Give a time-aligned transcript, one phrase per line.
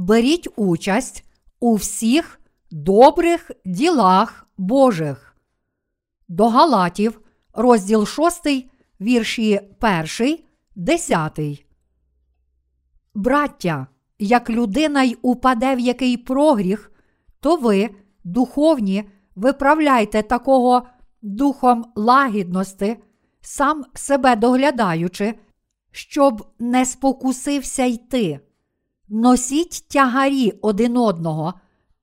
[0.00, 1.24] беріть участь
[1.60, 2.40] у всіх
[2.70, 5.36] добрих ділах Божих.
[6.28, 7.20] До Галатів,
[7.52, 9.60] розділ 6, вірші
[10.20, 10.38] 1,
[10.76, 11.40] 10.
[13.14, 13.86] Браття,
[14.18, 16.92] як людина й упаде в який прогріх,
[17.40, 17.90] то ви,
[18.24, 19.04] духовні,
[19.34, 20.86] виправляйте такого
[21.22, 22.96] духом лагідності,
[23.40, 25.34] сам себе доглядаючи,
[25.90, 28.40] щоб не спокусився йти.
[29.12, 31.54] Носіть тягарі один одного,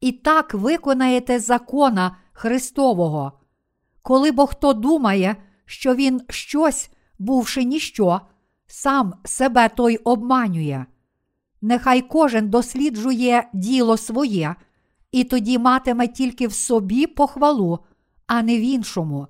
[0.01, 3.31] і так виконаєте закона Христового.
[4.01, 6.89] Коли бо хто думає, що він щось,
[7.19, 8.21] бувши ніщо,
[8.67, 10.85] сам себе той обманює.
[11.61, 14.55] Нехай кожен досліджує діло своє,
[15.11, 17.79] і тоді матиме тільки в собі похвалу,
[18.27, 19.27] а не в іншому,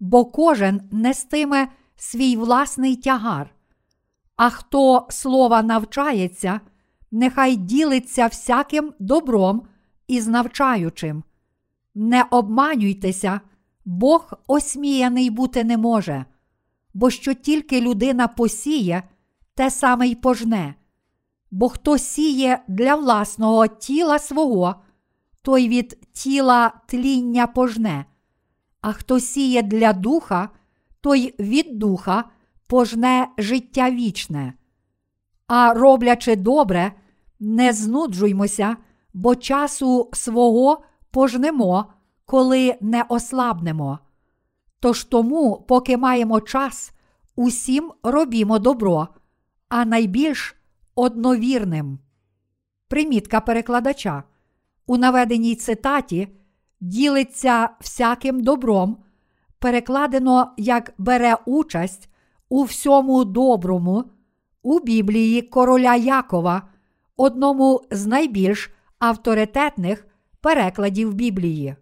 [0.00, 3.54] бо кожен нестиме свій власний тягар.
[4.36, 6.60] А хто слова навчається,
[7.10, 9.62] нехай ділиться всяким добром
[10.08, 11.22] із навчаючим.
[11.94, 13.40] Не обманюйтеся,
[13.84, 16.24] Бог осміяний бути не може,
[16.94, 19.02] бо що тільки людина посіє,
[19.54, 20.74] те саме й пожне.
[21.50, 24.74] Бо хто сіє для власного тіла свого,
[25.42, 28.04] той від тіла тління пожне,
[28.80, 30.48] а хто сіє для духа,
[31.00, 32.24] той від духа
[32.66, 34.54] пожне життя вічне.
[35.46, 36.92] А роблячи добре,
[37.40, 38.76] не знуджуймося,
[39.14, 41.92] бо часу свого пожнемо,
[42.26, 43.98] коли не ослабнемо.
[44.80, 46.92] Тож тому, поки маємо час,
[47.36, 49.08] усім робімо добро,
[49.68, 50.56] а найбільш
[50.94, 51.98] одновірним.
[52.88, 54.22] Примітка перекладача.
[54.86, 56.28] У наведеній цитаті
[56.80, 58.96] ділиться всяким добром,
[59.58, 62.08] перекладено як бере участь
[62.48, 64.04] у всьому доброму
[64.62, 66.62] у Біблії короля Якова,
[67.20, 70.06] одному з найбільш авторитетних
[70.40, 71.76] перекладів Біблії.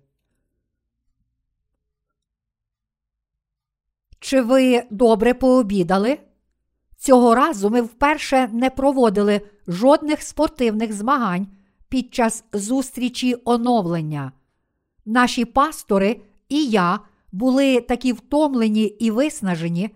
[4.21, 6.19] Чи ви добре пообідали?
[6.97, 11.47] Цього разу ми вперше не проводили жодних спортивних змагань
[11.88, 14.32] під час зустрічі оновлення.
[15.05, 17.00] Наші пастори і я
[17.32, 19.91] були такі втомлені і виснажені,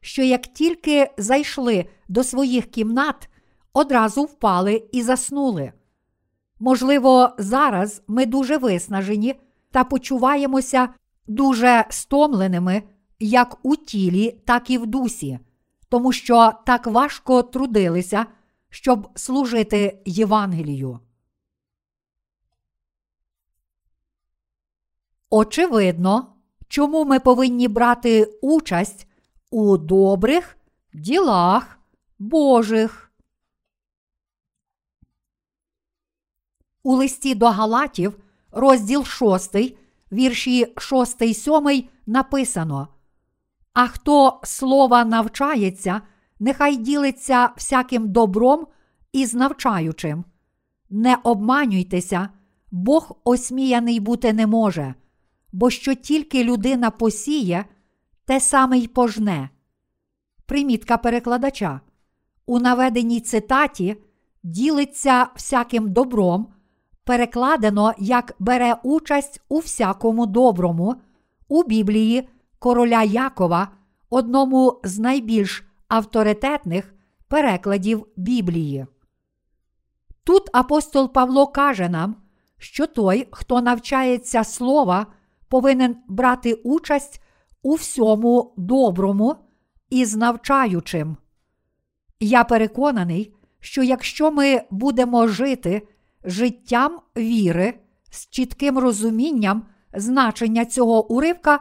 [0.00, 3.28] що як тільки зайшли до своїх кімнат,
[3.78, 5.72] одразу впали і заснули.
[6.60, 9.34] Можливо, зараз ми дуже виснажені
[9.70, 10.88] та почуваємося
[11.26, 12.82] дуже стомленими
[13.20, 15.38] як у тілі, так і в дусі,
[15.88, 18.26] тому що так важко трудилися,
[18.70, 21.00] щоб служити Євангелію.
[25.30, 26.34] Очевидно,
[26.68, 29.06] чому ми повинні брати участь
[29.50, 30.56] у добрих
[30.94, 31.78] ділах
[32.18, 33.07] Божих.
[36.88, 38.18] У листі до Галатів,
[38.52, 39.56] розділ 6,
[40.12, 42.88] вірші 6 7 написано
[43.78, 46.00] а хто слова навчається,
[46.40, 48.66] нехай ділиться всяким добром
[49.12, 50.24] із навчаючим.
[50.90, 52.28] Не обманюйтеся,
[52.70, 54.94] Бог осміяний бути не може,
[55.52, 57.64] бо що тільки людина посіє,
[58.24, 59.50] те саме й пожне.
[60.46, 61.80] Примітка перекладача.
[62.46, 63.96] У наведеній цитаті
[64.42, 66.46] ділиться всяким добром,
[67.08, 70.94] перекладено як бере участь у всякому доброму,
[71.48, 73.68] у Біблії короля Якова,
[74.10, 76.94] одному з найбільш авторитетних
[77.28, 78.86] перекладів Біблії.
[80.24, 82.16] Тут апостол Павло каже нам,
[82.58, 85.06] що той, хто навчається слова,
[85.48, 87.22] повинен брати участь
[87.62, 89.36] у всьому доброму
[89.90, 91.16] і з навчаючим.
[92.20, 95.88] Я переконаний, що якщо ми будемо жити
[96.24, 97.74] життям віри
[98.10, 99.62] з чітким розумінням
[99.94, 101.60] значення цього уривка,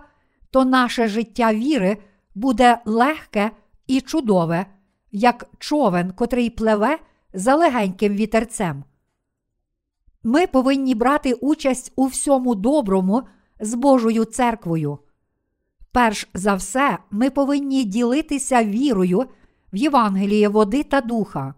[0.52, 1.98] то наше життя віри
[2.36, 3.52] буде легке
[3.88, 4.66] і чудове,
[5.12, 7.00] як човен, котрий пливе
[7.34, 8.84] за легеньким вітерцем.
[10.24, 13.24] Ми повинні брати участь у всьому доброму
[13.60, 15.00] з Божою церквою.
[15.92, 19.26] Перш за все, ми повинні ділитися вірою
[19.74, 21.54] в Євангеліє води та духа.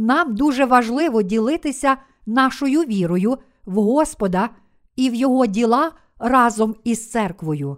[0.00, 1.96] Нам дуже важливо ділитися
[2.26, 4.50] нашою вірою в Господа
[4.96, 7.76] і в Його діла разом із церквою.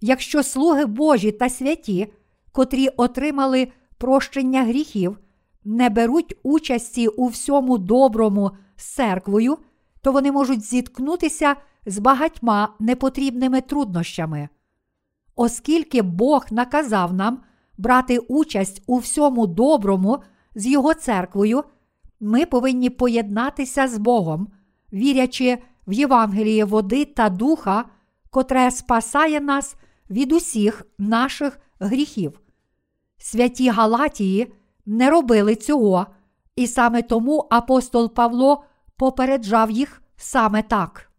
[0.00, 2.12] Якщо слуги Божі та святі,
[2.52, 3.68] котрі отримали
[3.98, 5.18] прощення гріхів,
[5.64, 9.58] не беруть участі у всьому доброму з церквою,
[10.00, 11.56] то вони можуть зіткнутися
[11.86, 14.48] з багатьма непотрібними труднощами.
[15.36, 17.42] Оскільки Бог наказав нам
[17.76, 20.22] брати участь у всьому доброму
[20.58, 21.64] з Його церквою,
[22.20, 24.48] Ми повинні поєднатися з Богом,
[24.92, 27.84] вірячи в Євангеліє води та духа,
[28.30, 29.76] котре спасає нас
[30.10, 32.40] від усіх наших гріхів.
[33.18, 34.52] Святі Галатії
[34.86, 36.06] не робили цього,
[36.56, 38.64] і саме тому апостол Павло
[38.96, 41.10] попереджав їх саме так.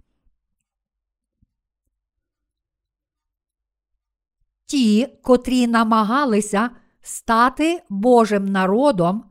[4.66, 6.70] Ті, котрі намагалися
[7.02, 9.29] стати Божим народом,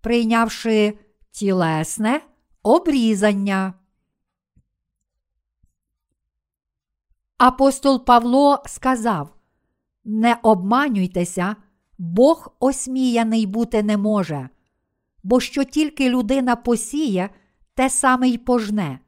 [0.00, 0.98] прийнявши
[1.30, 2.20] тілесне
[2.62, 3.74] обрізання.
[7.38, 9.34] Апостол Павло сказав:
[10.04, 11.56] Не обманюйтеся,
[11.98, 14.48] Бог осміяний бути не може,
[15.22, 17.30] бо що тільки людина посіє,
[17.74, 19.00] те саме й пожне.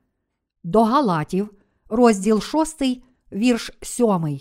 [0.64, 1.50] До Галатів,
[1.88, 2.82] розділ 6,
[3.32, 4.40] вірш 7.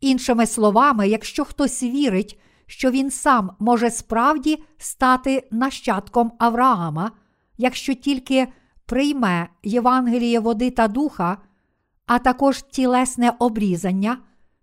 [0.00, 7.10] Іншими словами, якщо хтось вірить, що він сам може справді стати нащадком Авраама,
[7.58, 8.48] якщо тільки
[8.86, 11.38] прийме Євангеліє води та духа,
[12.06, 14.18] а також тілесне обрізання,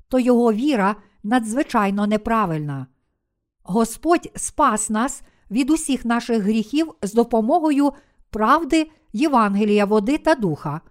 [0.07, 2.88] то його віра надзвичайно неправильна.
[3.63, 7.91] Господь спас нас від усіх наших гріхів з допомогою
[8.29, 10.81] правди Євангелія води та духа.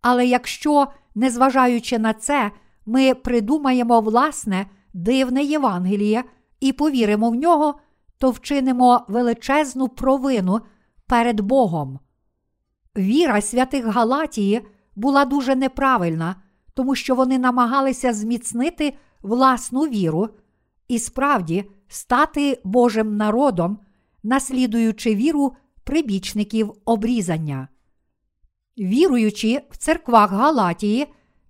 [0.00, 2.50] Але якщо, незважаючи на це,
[2.86, 6.24] ми придумаємо власне дивне Євангеліє
[6.60, 7.74] і повіримо в нього,
[8.18, 10.60] то вчинимо величезну провину
[11.06, 11.98] перед Богом.
[12.96, 14.66] Віра святих Галатії
[14.96, 16.36] була дуже неправильна,
[16.74, 20.28] тому що вони намагалися зміцнити власну віру
[20.88, 23.78] і справді стати Божим народом,
[24.22, 25.52] наслідуючи віру
[25.84, 27.68] прибічників обрізання.
[28.78, 31.06] Віруючи в церквах Галатії,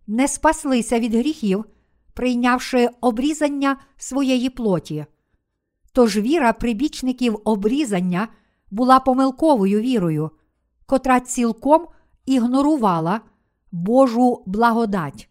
[0.06, 1.64] не спаслися від гріхів,
[2.16, 5.06] прийнявши обрізання своєї плоті.
[5.92, 8.28] Тож віра прибічників обрізання
[8.70, 10.30] була помилковою вірою,
[10.86, 11.86] котра цілком
[12.26, 13.20] ігнорувала
[13.72, 15.28] Божу благодать.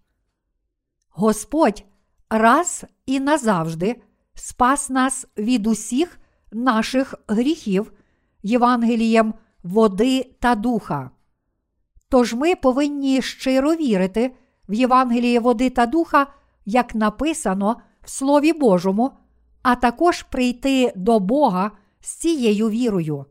[1.09, 1.83] Господь
[2.29, 4.01] раз і назавжди
[4.33, 6.19] спас нас від усіх
[6.51, 7.93] наших гріхів
[8.43, 9.33] Євангелієм
[9.63, 11.09] води та духа.
[12.09, 14.35] Тож ми повинні щиро вірити
[14.69, 16.27] в Євангеліє води та духа,
[16.65, 19.11] як написано в Слові Божому,
[19.61, 23.25] а також прийти до Бога з цією вірою.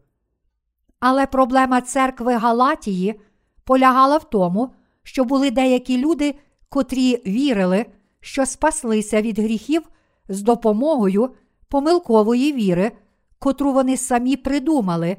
[1.01, 3.21] Але проблема церкви Галатії
[3.65, 6.35] полягала в тому, що були деякі люди,
[6.69, 7.87] котрі вірили,
[8.21, 9.83] що спаслися від гріхів
[10.29, 11.35] з допомогою
[11.69, 12.93] помилкової віри,
[13.39, 15.17] котру вони самі придумали,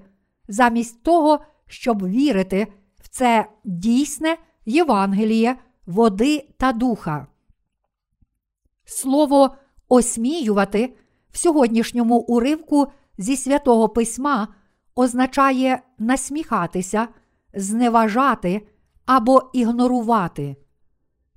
[0.48, 2.68] замість того, щоб вірити
[3.00, 7.28] в це дійсне Євангеліє, води та духа.
[8.86, 9.56] Слово
[9.90, 10.96] осміювати
[11.32, 12.88] в сьогоднішньому уривку
[13.18, 14.48] зі святого письма
[14.96, 17.08] означає насміхатися,
[17.54, 18.68] зневажати
[19.06, 20.56] або ігнорувати.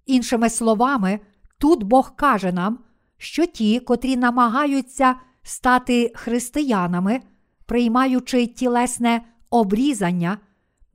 [0.06, 1.20] Іншими словами,
[1.58, 2.78] тут Бог каже нам,
[3.16, 7.20] що ті, котрі намагаються стати християнами,
[7.66, 10.38] приймаючи тілесне обрізання,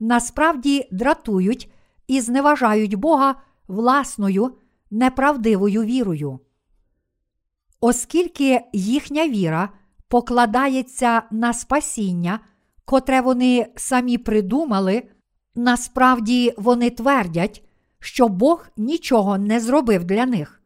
[0.00, 1.72] насправді дратують
[2.06, 3.34] і зневажають Бога
[3.68, 4.56] власною
[4.94, 6.40] неправдивою вірою.
[7.80, 9.68] Оскільки їхня віра
[10.08, 12.40] покладається на спасіння,
[12.84, 15.02] котре вони самі придумали,
[15.54, 17.64] насправді вони твердять,
[18.00, 20.62] що Бог нічого не зробив для них.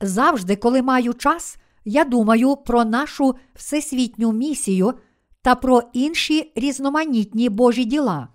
[0.00, 4.94] Завжди, коли маю час, я думаю про нашу всесвітню місію
[5.42, 8.28] та про інші різноманітні Божі діла.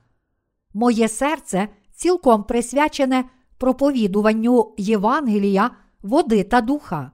[0.73, 3.25] Моє серце цілком присвячене
[3.61, 7.11] проповідуванню Євангелія, води та духа.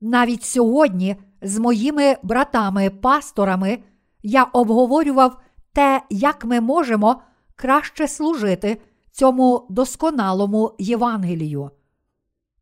[0.00, 3.78] Навіть сьогодні з моїми братами-пасторами
[4.22, 5.40] я обговорював
[5.72, 7.22] те, як ми можемо
[7.56, 11.70] краще служити цьому досконалому Євангелію.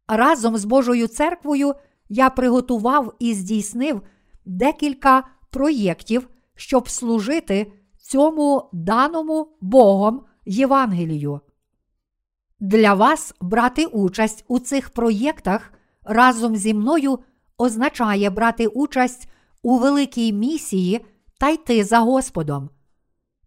[0.09, 1.75] Разом з Божою церквою
[2.09, 4.03] я приготував і здійснив
[4.45, 11.41] декілька проєктів, щоб служити цьому даному Богом Євангелію.
[12.61, 15.73] Для вас брати участь у цих проєктах
[16.05, 17.19] разом зі мною
[17.59, 19.29] означає брати участь
[19.63, 21.05] у великій місії
[21.39, 22.71] та йти за Господом.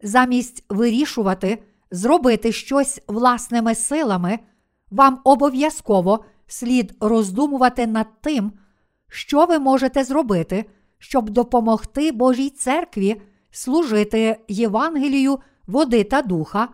[0.04, 4.39] Замість вирішувати, зробити щось власними силами,
[4.92, 8.51] вам обов'язково слід роздумувати над тим,
[9.08, 10.66] що ви можете зробити,
[10.98, 16.68] щоб допомогти Божій церкві служити Євангелію, води та духа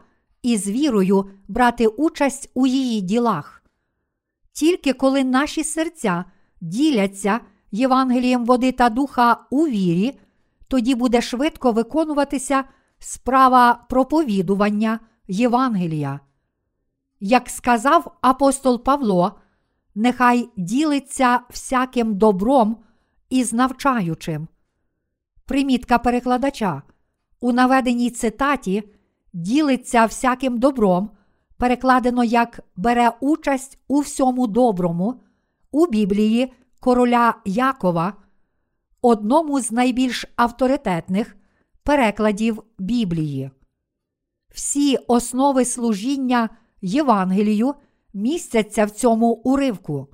[0.45, 3.63] і з вірою брати участь у її ділах.
[4.51, 6.25] Тільки коли наші серця
[6.61, 7.39] діляться
[7.71, 10.19] Євангелієм води та духа у вірі,
[10.67, 12.63] тоді буде швидко виконуватися
[12.99, 16.19] справа проповідування Євангелія.
[17.19, 19.39] Як сказав апостол Павло,
[19.95, 22.77] нехай ділиться всяким добром
[23.29, 24.47] із навчаючим.
[25.45, 26.81] Примітка перекладача.
[27.39, 28.94] У наведеній цитаті
[29.35, 31.09] ділиться всяким добром,
[31.57, 35.21] перекладено як бере участь у всьому доброму
[35.71, 38.13] у Біблії короля Якова,
[39.01, 41.35] одному з найбільш авторитетних
[41.83, 43.51] перекладів Біблії.
[44.53, 46.49] Всі основи служіння
[46.81, 47.73] Євангелію
[48.13, 50.07] містяться в цьому уривку.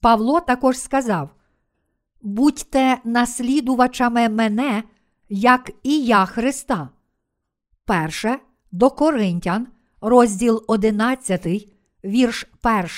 [0.00, 1.30] Павло також сказав:
[2.22, 4.82] Будьте наслідувачами мене,
[5.28, 6.88] як і я Христа.
[7.84, 8.38] Перше
[8.72, 9.66] до Коринтян,
[10.00, 11.46] розділ 11,
[12.04, 12.46] вірш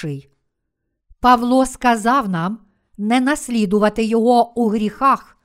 [0.02, 0.22] 1.
[1.20, 2.58] Павло сказав нам
[2.98, 5.36] не наслідувати його у гріхах,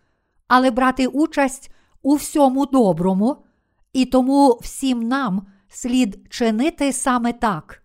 [0.48, 3.46] але брати участь у всьому доброму,
[3.94, 7.84] і тому всім нам слід чинити саме так.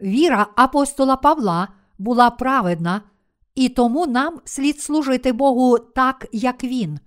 [0.00, 1.68] Віра апостола Павла
[1.98, 3.02] була праведна,
[3.54, 6.98] і тому нам слід служити Богу так, як Він,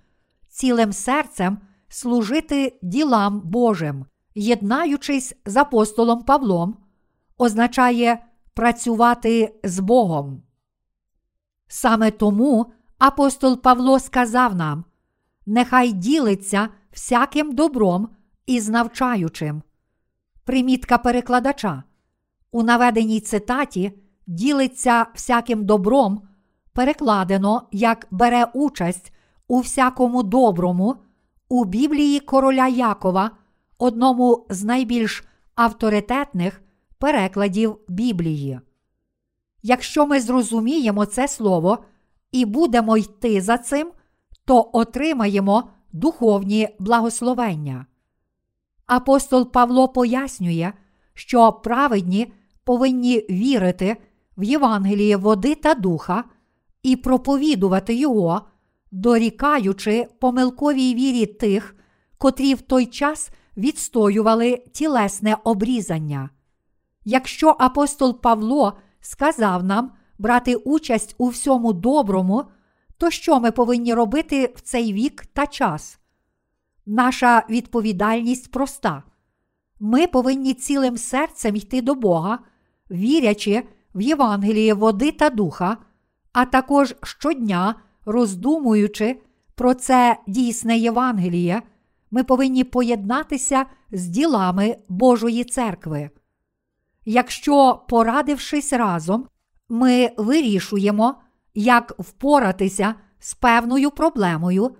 [0.50, 1.58] цілим серцем
[1.92, 4.06] служити ділам Божим,
[4.36, 6.78] єднаючись з апостолом Павлом,
[7.38, 10.44] означає працювати з Богом.
[11.68, 14.86] Саме тому апостол Павло сказав нам:
[15.46, 18.10] нехай ділиться всяким добром
[18.46, 19.62] із навчаючим.
[20.44, 21.84] Примітка перекладача.
[22.52, 23.92] У наведеній цитаті
[24.28, 26.22] ділиться всяким добром,
[26.74, 29.14] перекладено як бере участь
[29.48, 30.96] у всякому доброму
[31.52, 33.32] у Біблії короля Якова,
[33.78, 35.24] одному з найбільш
[35.56, 36.62] авторитетних
[36.98, 38.60] перекладів Біблії.
[39.64, 41.78] Якщо ми зрозуміємо це слово
[42.32, 43.92] і будемо йти за цим,
[44.46, 47.86] то отримаємо духовні благословення.
[48.86, 50.74] Апостол Павло пояснює,
[51.14, 53.98] що праведні повинні вірити
[54.38, 56.24] в Євангеліє води та духа
[56.84, 58.42] і проповідувати його,
[58.92, 61.76] дорікаючи помилковій вірі тих,
[62.18, 66.30] котрі в той час відстоювали тілесне обрізання.
[67.06, 72.44] Якщо апостол Павло сказав нам брати участь у всьому доброму,
[72.98, 76.00] то що ми повинні робити в цей вік та час?
[76.86, 79.04] Наша відповідальність проста.
[79.80, 82.40] Ми повинні цілим серцем йти до Бога,
[82.92, 83.64] вірячи
[83.96, 85.78] в Євангеліє води та духа,
[86.34, 89.22] а також щодня роздумуючи
[89.56, 91.62] про це дійсне Євангеліє,
[92.12, 96.10] ми повинні поєднатися з ділами Божої церкви.
[97.06, 99.28] Якщо, порадившись разом,
[99.70, 101.16] ми вирішуємо,
[101.54, 104.76] як впоратися з певною проблемою,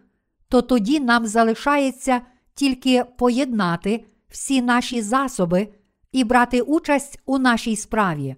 [0.48, 2.22] то тоді нам залишається
[2.54, 5.68] тільки поєднати всі наші засоби
[6.12, 8.36] і брати участь у нашій справі.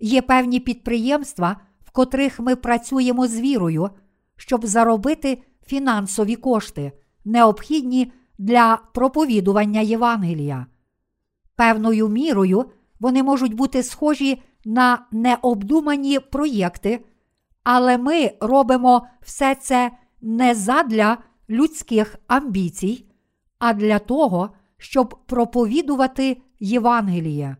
[0.00, 1.60] Є певні підприємства,
[1.92, 3.90] котрих ми працюємо з вірою,
[4.36, 6.92] щоб заробити фінансові кошти,
[7.24, 10.66] необхідні для проповідування Євангелія.
[11.56, 12.64] Певною мірою
[13.00, 17.04] вони можуть бути схожі на необдумані проєкти,
[17.64, 21.18] але ми робимо все це не задля
[21.50, 23.06] людських амбіцій,
[23.58, 27.56] а для того, щоб проповідувати Євангеліє.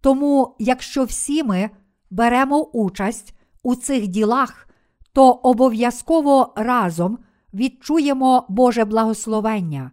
[0.00, 1.70] Тому, якщо всі ми
[2.12, 4.68] беремо участь у цих ділах,
[5.12, 7.18] то обов'язково разом
[7.54, 9.90] відчуємо Боже благословення.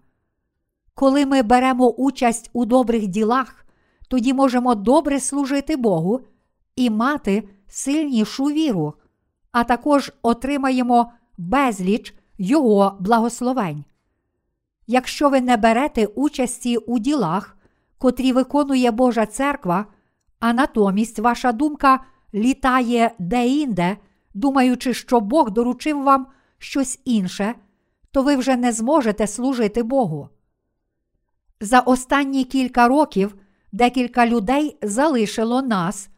[0.95, 3.65] Коли ми беремо участь у добрих ділах,
[4.09, 6.21] тоді можемо добре служити Богу
[6.75, 8.93] і мати сильнішу віру,
[9.51, 13.83] а також отримаємо безліч Його благословень.
[14.87, 17.57] Якщо ви не берете участі у ділах,
[17.97, 19.85] котрі виконує Божа церква,
[20.39, 21.99] а натомість ваша думка
[22.33, 23.97] літає де-інде,
[24.33, 27.55] думаючи, що Бог доручив вам щось інше,
[28.11, 30.29] то ви вже не зможете служити Богу.
[31.61, 33.35] За останні кілька років
[33.71, 36.09] декілька людей залишило нас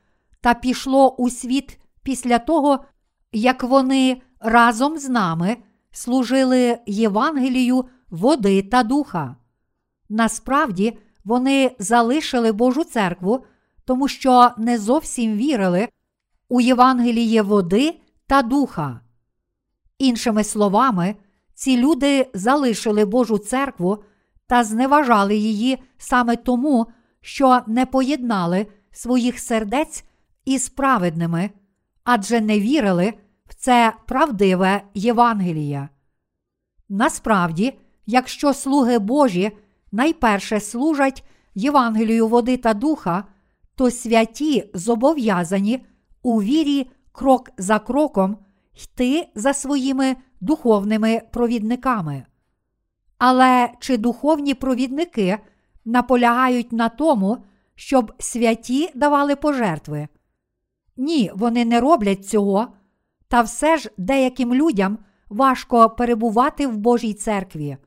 [0.42, 2.86] та пішло у світ після того,
[3.32, 5.58] як вони разом з нами
[5.92, 9.36] служили Євангелію води та духа.
[10.10, 13.46] Насправді, вони залишили Божу церкву,
[13.86, 15.88] тому що не зовсім вірили
[16.52, 19.00] у Євангеліє води та духа.
[20.00, 21.16] Іншими словами,
[21.54, 24.04] ці люди залишили Божу церкву
[24.48, 26.88] та зневажали її саме тому,
[27.22, 30.04] що не поєднали своїх сердець
[30.46, 31.50] із праведними,
[32.04, 33.14] адже не вірили
[33.46, 35.90] в це правдиве Євангеліє.
[36.90, 37.74] Насправді,
[38.06, 39.52] якщо слуги Божі
[39.92, 41.24] найперше служать
[41.56, 43.24] Євангелію води та духа,
[43.76, 45.86] то святі зобов'язані
[46.24, 48.38] у вірі крок за кроком
[48.84, 52.26] йти за своїми духовними провідниками.
[53.18, 55.40] Але чи духовні провідники
[55.86, 57.38] наполягають на тому,
[57.76, 60.08] щоб святі давали пожертви?
[60.98, 62.68] Ні, вони не роблять цього,
[63.28, 64.98] та все ж деяким людям
[65.30, 67.78] важко перебувати в Божій церкві.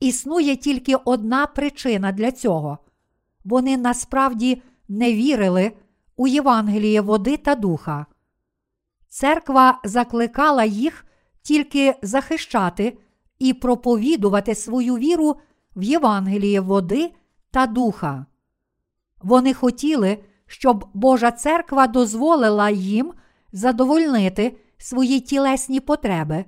[0.00, 2.78] Існує тільки одна причина для цього
[3.46, 5.72] вони насправді не вірили
[6.16, 8.06] у Євангеліє води та духа.
[9.08, 11.06] Церква закликала їх
[11.42, 12.98] тільки захищати
[13.38, 15.36] і проповідувати свою віру
[15.76, 17.12] в Євангеліє води
[17.50, 18.26] та духа.
[19.22, 23.12] Вони хотіли, щоб Божа церква дозволила їм
[23.52, 26.44] задовольнити свої тілесні потреби,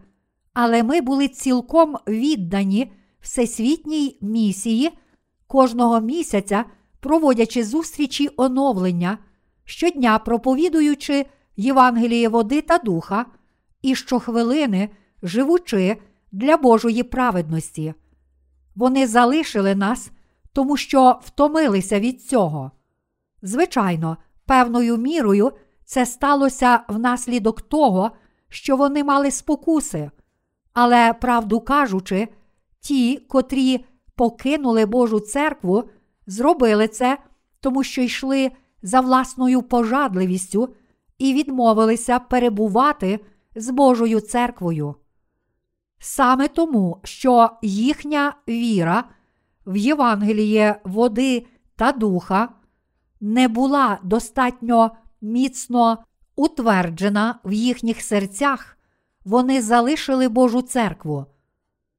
[0.55, 4.99] але ми були цілком віддані всесвітній місії
[5.47, 6.65] кожного місяця,
[7.01, 9.19] проводячи зустрічі оновлення,
[9.69, 13.27] щодня проповідуючи Євангеліє води та духа,
[13.83, 14.89] і щохвилини
[15.23, 15.97] живучи
[16.33, 17.95] для Божої праведності.
[18.77, 20.11] Вони залишили нас,
[20.53, 22.71] тому що втомилися від цього.
[23.43, 25.53] Звичайно, певною мірою
[25.85, 28.11] це сталося внаслідок того,
[28.49, 30.11] що вони мали спокуси,
[30.73, 32.29] але, правду кажучи,
[32.81, 33.85] ті, котрі
[34.15, 35.85] покинули Божу церкву,
[36.27, 37.19] зробили це,
[37.61, 38.51] тому що йшли
[38.82, 40.75] за власною пожадливістю
[41.18, 43.20] і відмовилися перебувати
[43.54, 44.94] з Божою церквою.
[45.99, 49.04] Саме тому, що їхня віра
[49.67, 52.49] в Євангеліє води та духа
[53.21, 55.99] не була достатньо міцно
[56.36, 58.78] утверджена в їхніх серцях,
[59.25, 61.26] вони залишили Божу церкву.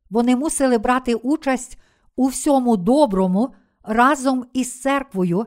[0.09, 1.79] Вони мусили брати участь
[2.15, 5.45] у всьому доброму разом із церквою,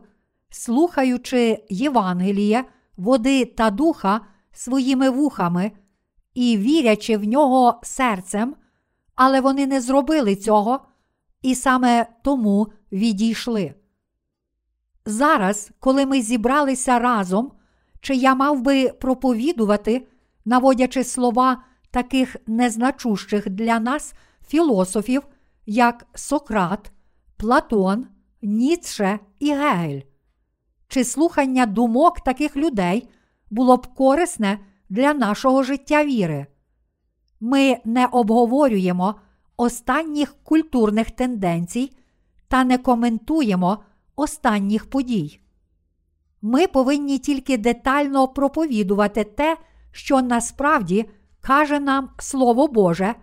[0.52, 2.64] слухаючи Євангеліє,
[2.96, 4.20] води та духа
[4.52, 5.72] своїми вухами
[6.34, 8.56] і вірячи в нього серцем,
[9.14, 10.80] але вони не зробили цього
[11.42, 13.74] і саме тому відійшли.
[15.06, 17.52] Зараз, коли ми зібралися разом,
[18.00, 20.06] чи я мав би проповідувати,
[20.44, 24.14] наводячи слова таких незначущих для нас
[24.48, 25.22] філософів,
[25.66, 26.92] як Сократ,
[27.36, 28.06] Платон,
[28.42, 30.11] Ніцше і Гегель?
[30.92, 33.08] Чи слухання думок таких людей
[33.50, 36.46] було б корисне для нашого життя віри?
[37.40, 39.14] Ми не обговорюємо
[39.56, 41.96] останніх культурних тенденцій
[42.48, 43.78] та не коментуємо
[44.16, 45.40] останніх подій.
[46.42, 49.56] Ми повинні тільки детально проповідувати те,
[49.92, 53.14] що насправді каже нам Слово Боже,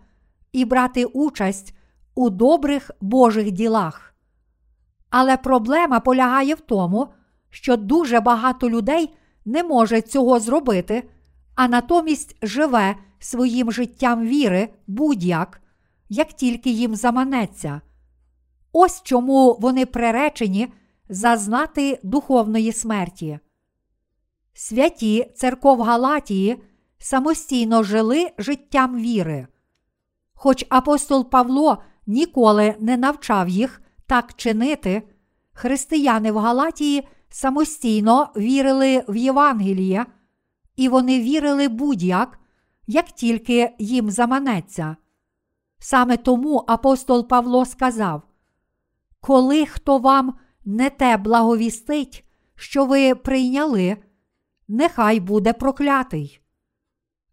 [0.52, 1.76] і брати участь
[2.16, 4.16] у добрих Божих ділах.
[5.10, 7.08] Але проблема полягає в тому,
[7.50, 9.14] що дуже багато людей
[9.46, 11.10] не може цього зробити,
[11.56, 15.62] а натомість живе своїм життям віри будь-як,
[16.10, 17.82] як тільки їм заманеться.
[18.72, 20.68] Ось чому вони приречені
[21.10, 23.40] зазнати духовної смерті.
[24.54, 26.64] Святі церков Галатії
[26.98, 29.48] самостійно жили життям віри.
[30.34, 35.04] Хоч апостол Павло ніколи не навчав їх так чинити,
[35.54, 40.06] християни в Галатії самостійно вірили в Євангеліє,
[40.76, 42.40] і вони вірили будь-як,
[42.88, 44.96] як тільки їм заманеться.
[45.80, 48.22] Саме тому апостол Павло сказав:
[49.20, 53.98] Коли хто вам не те благовістить, що ви прийняли,
[54.68, 56.42] нехай буде проклятий.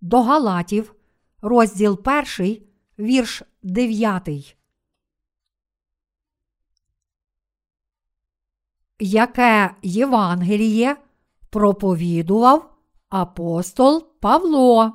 [0.00, 0.94] До Галатів,
[1.42, 2.00] розділ
[2.38, 2.56] 1,
[2.98, 4.56] вірш 9.
[9.00, 10.96] Яке Євангеліє
[11.50, 12.76] проповідував
[13.08, 14.92] апостол Павло?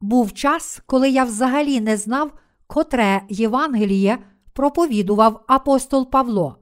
[0.00, 2.32] Був час, коли я взагалі не знав,
[2.66, 4.18] котре Євангеліє
[4.52, 6.56] проповідував апостол Павло.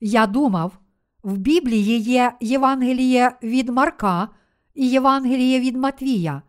[0.00, 0.78] Я думав,
[1.22, 4.28] в Біблії є Євангеліє від Марка
[4.74, 6.42] і Євангеліє від Матвія.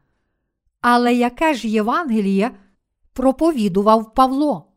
[0.82, 2.52] Але яке ж Євангеліє
[3.14, 4.69] проповідував Павло?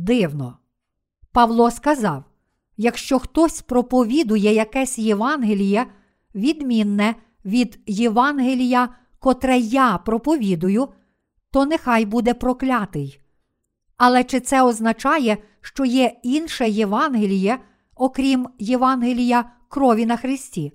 [0.00, 0.58] Дивно.
[1.32, 2.24] Павло сказав:
[2.76, 5.86] якщо хтось проповідує якесь Євангеліє,
[6.34, 10.88] відмінне від Євангелія, котре я проповідую,
[11.50, 13.20] то нехай буде проклятий.
[13.96, 17.58] Але чи це означає, що є інше Євангеліє,
[17.94, 20.72] окрім Євангелія крові на Христі?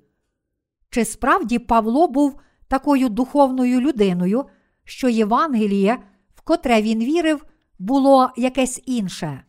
[0.90, 4.46] Чи справді Павло був такою духовною людиною,
[4.84, 5.98] що Євангеліє,
[6.36, 7.46] в котре він вірив,
[7.80, 9.44] було якесь інше.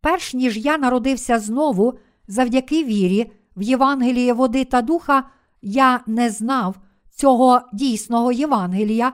[0.00, 1.98] Перш ніж я народився знову
[2.28, 5.24] завдяки вірі в Євангеліє води та духа,
[5.62, 6.76] я не знав
[7.10, 9.12] цього дійсного Євангелія,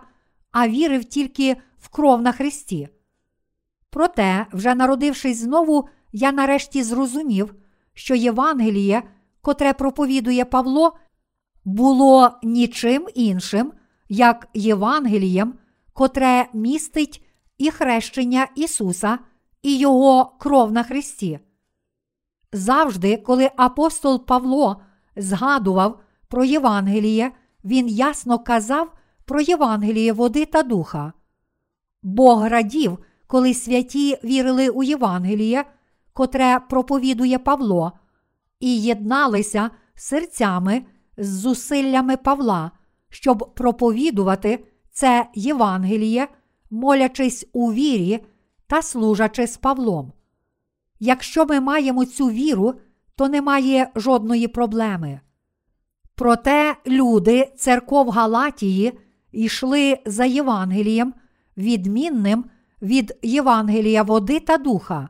[0.50, 2.88] а вірив тільки в кров на Христі.
[3.90, 7.54] Проте, вже народившись знову, я нарешті зрозумів,
[7.94, 9.02] що Євангеліє,
[9.40, 10.96] котре проповідує Павло,
[11.64, 13.72] було нічим іншим,
[14.08, 15.54] як Євангелієм,
[15.92, 17.27] котре містить
[17.58, 19.18] і хрещення Ісуса,
[19.62, 21.38] і Його кров на Христі.
[22.52, 24.80] Завжди, коли апостол Павло
[25.16, 27.32] згадував про Євангеліє,
[27.64, 28.92] він ясно казав
[29.24, 31.12] про Євангеліє води та духа.
[32.02, 35.64] Бог радів, коли святі вірили у Євангеліє,
[36.12, 37.92] котре проповідує Павло,
[38.60, 40.82] і єдналися серцями
[41.16, 42.70] з зусиллями Павла,
[43.08, 46.28] щоб проповідувати це Євангеліє,
[46.70, 48.24] молячись у вірі
[48.66, 50.12] та служачи з Павлом.
[51.00, 52.74] Якщо ми маємо цю віру,
[53.16, 55.20] то немає жодної проблеми.
[56.14, 58.98] Проте люди церков Галатії
[59.32, 61.14] йшли за Євангелієм,
[61.56, 62.44] відмінним
[62.82, 65.08] від Євангелія води та духа.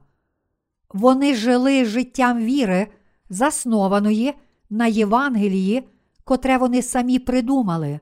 [0.89, 2.87] Вони жили життям віри,
[3.31, 4.35] заснованої
[4.71, 5.89] на Євангелії,
[6.25, 8.01] котре вони самі придумали.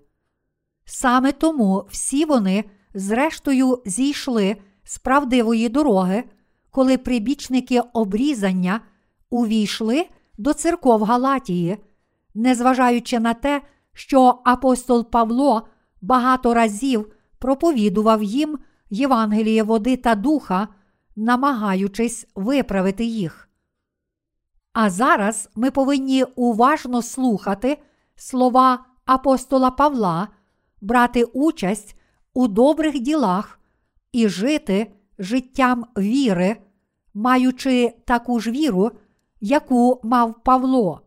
[0.85, 2.65] Саме тому всі вони,
[2.97, 6.25] зрештою, зійшли з правдивої дороги,
[6.71, 8.81] коли прибічники обрізання
[9.31, 10.07] увійшли
[10.39, 11.77] до церков Галатії,
[12.35, 15.69] незважаючи на те, що апостол Павло
[16.03, 18.59] багато разів проповідував їм
[18.91, 20.69] Євангеліє води та духа,
[21.17, 23.49] намагаючись виправити їх.
[24.73, 27.79] А зараз ми повинні уважно слухати
[28.17, 30.29] слова апостола Павла,
[30.81, 31.96] брати участь
[32.37, 33.59] у добрих ділах
[34.13, 36.57] і жити життям віри,
[37.15, 38.91] маючи таку ж віру,
[39.41, 41.01] яку мав Павло.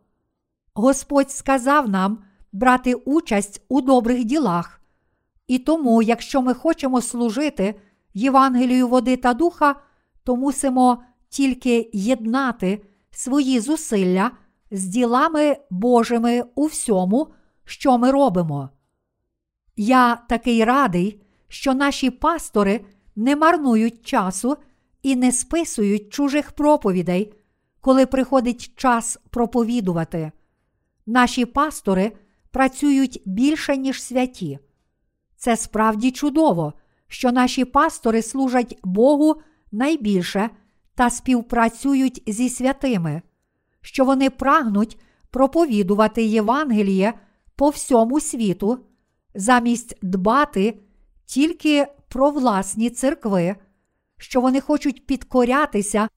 [0.74, 2.18] Господь сказав нам
[2.52, 4.80] брати участь у добрих ділах.
[5.46, 7.74] І тому, якщо ми хочемо служити
[8.14, 9.74] Євангелію води та духа,
[10.24, 14.30] то мусимо тільки єднати свої зусилля
[14.70, 17.28] з ділами Божими у всьому,
[17.64, 18.70] що ми робимо.
[19.82, 22.80] Я такий радий, що наші пастори
[23.16, 24.56] не марнують часу
[25.02, 27.34] і не списують чужих проповідей,
[27.80, 30.32] коли приходить час проповідувати.
[31.06, 32.12] Наші пастори
[32.50, 34.58] працюють більше, ніж святі.
[35.36, 36.72] Це справді чудово,
[37.08, 40.50] що наші пастори служать Богу найбільше
[40.94, 43.22] та співпрацюють зі святими,
[43.80, 44.98] що вони прагнуть
[45.30, 47.14] проповідувати Євангеліє
[47.56, 48.78] по всьому світу,
[49.34, 50.78] замість дбати
[51.24, 53.56] тільки про власні церкви,
[54.18, 56.08] що вони хочуть підкорятися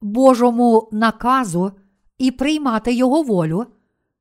[0.00, 1.72] Божому наказу
[2.18, 3.66] і приймати Його волю,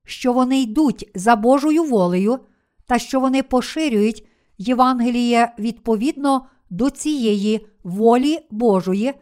[0.06, 2.40] що вони йдуть за Божою волею
[2.86, 9.14] та що вони поширюють Євангеліє відповідно до цієї волі Божої,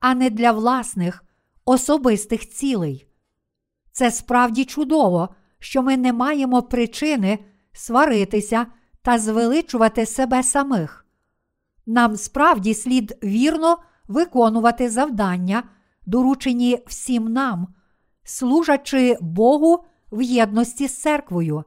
[0.00, 1.24] а не для власних
[1.64, 3.06] особистих цілей.
[3.92, 7.38] Це справді чудово, що ми не маємо причини
[7.78, 8.66] сваритися
[9.02, 11.06] та звеличувати себе самих.
[11.86, 15.62] Нам справді слід вірно виконувати завдання,
[16.06, 17.68] доручені всім нам,
[18.24, 21.64] служачи Богу в єдності з церквою.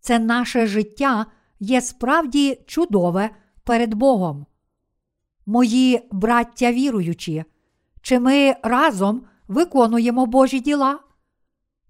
[0.00, 1.26] Це наше життя
[1.60, 3.30] є справді чудове
[3.64, 4.46] перед Богом.
[5.46, 7.44] Мої браття віруючі,
[8.02, 10.98] чи ми разом виконуємо Божі діла?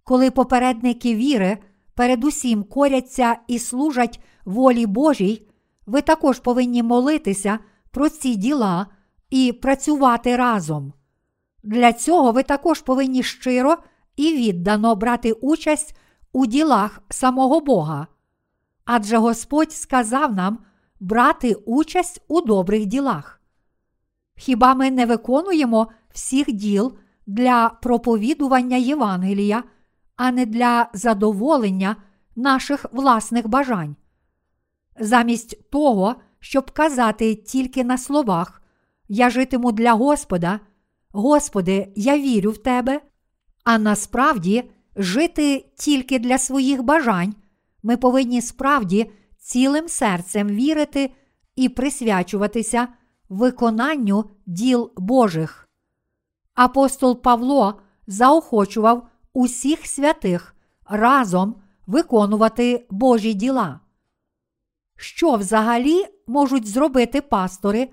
[0.04, 1.58] Коли попередники віри
[1.96, 5.48] передусім коряться і служать волі Божій,
[5.86, 7.58] ви також повинні молитися
[7.90, 8.86] про ці діла
[9.30, 10.92] і працювати разом.
[11.62, 13.76] Для цього ви також повинні щиро
[14.16, 15.96] і віддано брати участь
[16.32, 18.06] у ділах самого Бога.
[18.84, 20.58] Адже Господь сказав нам
[21.00, 23.40] брати участь у добрих ділах.
[24.36, 29.62] Хіба ми не виконуємо всіх діл для проповідування Євангелія,
[30.16, 31.96] а не для задоволення
[32.36, 33.96] наших власних бажань?
[34.98, 38.62] Замість того, щоб казати тільки на словах
[39.08, 40.60] Я житиму для Господа,
[41.10, 43.00] Господи, я вірю в Тебе,
[43.64, 47.34] а насправді жити тільки для своїх бажань,
[47.82, 51.10] ми повинні справді цілим серцем вірити
[51.56, 52.88] і присвячуватися
[53.28, 55.68] виконанню діл Божих.
[56.54, 60.54] Апостол Павло заохочував усіх святих
[60.86, 61.54] разом
[61.86, 63.80] виконувати Божі діла.
[64.98, 67.88] що взагалі можуть зробити пастори,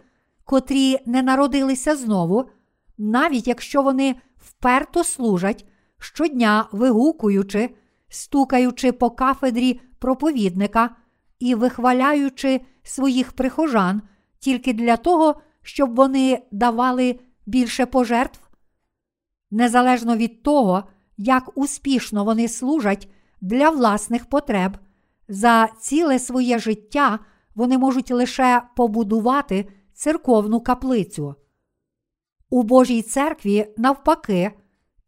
[0.45, 2.49] котрі не народилися знову,
[2.97, 5.65] навіть якщо вони вперто служать,
[5.99, 7.69] щодня вигукуючи,
[8.09, 10.95] стукаючи по кафедрі проповідника
[11.39, 14.01] і вихваляючи своїх прихожан
[14.39, 18.39] тільки для того, щоб вони давали більше пожертв?
[19.51, 20.83] Незалежно від того,
[21.17, 23.07] як успішно вони служать
[23.41, 24.77] для власних потреб,
[25.27, 27.19] за ціле своє життя
[27.55, 31.35] вони можуть лише побудувати церковну каплицю.
[32.49, 34.51] У Божій церкві, навпаки,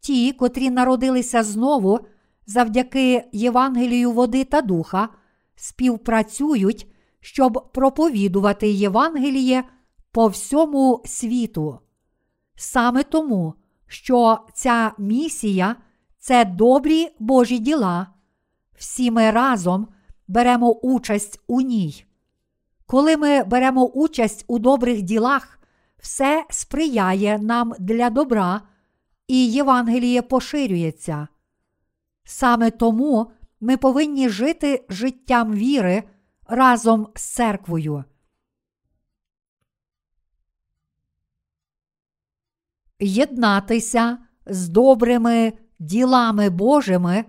[0.00, 2.00] ті, котрі народилися знову
[2.46, 5.08] завдяки Євангелію води та духа,
[5.56, 9.64] співпрацюють, щоб проповідувати Євангеліє
[10.12, 11.78] по всьому світу.
[12.56, 13.54] Саме тому,
[13.86, 15.76] що ця місія
[16.26, 18.06] це добрі Божі діла,
[18.74, 19.88] всі ми разом
[20.28, 22.04] беремо участь у ній.
[22.86, 25.58] Коли ми беремо участь у добрих ділах,
[25.98, 28.62] все сприяє нам для добра,
[29.28, 31.28] і Євангеліє поширюється.
[32.24, 36.02] Саме тому ми повинні жити життям віри
[36.46, 38.04] разом з церквою.
[43.00, 47.24] Єднатися з добрими ділами Божими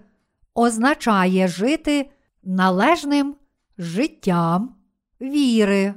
[0.55, 2.09] означає жити
[2.43, 3.35] належним
[3.77, 4.75] життям
[5.21, 5.93] віри.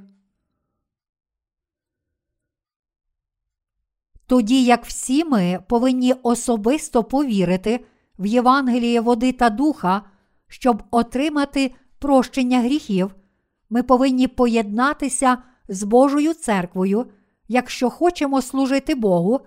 [4.26, 7.84] Тоді як всі ми повинні особисто повірити
[8.18, 10.02] в Євангеліє води та духа,
[10.48, 13.14] щоб отримати прощення гріхів,
[13.70, 17.06] ми повинні поєднатися з Божою церквою,
[17.48, 19.40] якщо хочемо служити Богу,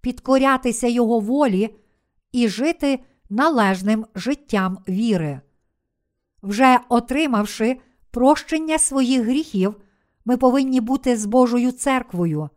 [0.00, 1.76] підкорятися Його волі
[2.32, 5.40] і жити належним життям віри.
[6.42, 9.76] Вже отримавши прощення своїх гріхів,
[10.24, 12.50] ми повинні бути з Божою церквою.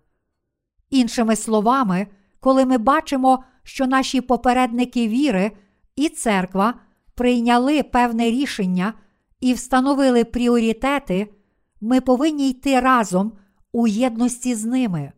[0.89, 2.07] Іншими словами,
[2.39, 5.51] коли ми бачимо, що наші попередники віри
[5.95, 6.73] і церква
[7.15, 8.93] прийняли певне рішення
[9.39, 11.33] і встановили пріоритети,
[11.81, 13.31] ми повинні йти разом
[13.71, 15.11] у єдності з ними.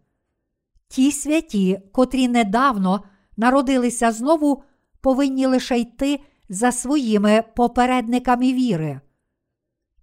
[0.87, 3.03] Ті святі, котрі недавно
[3.37, 4.63] народилися знову,
[5.01, 6.19] повинні лише йти
[6.49, 8.99] за своїми попередниками віри.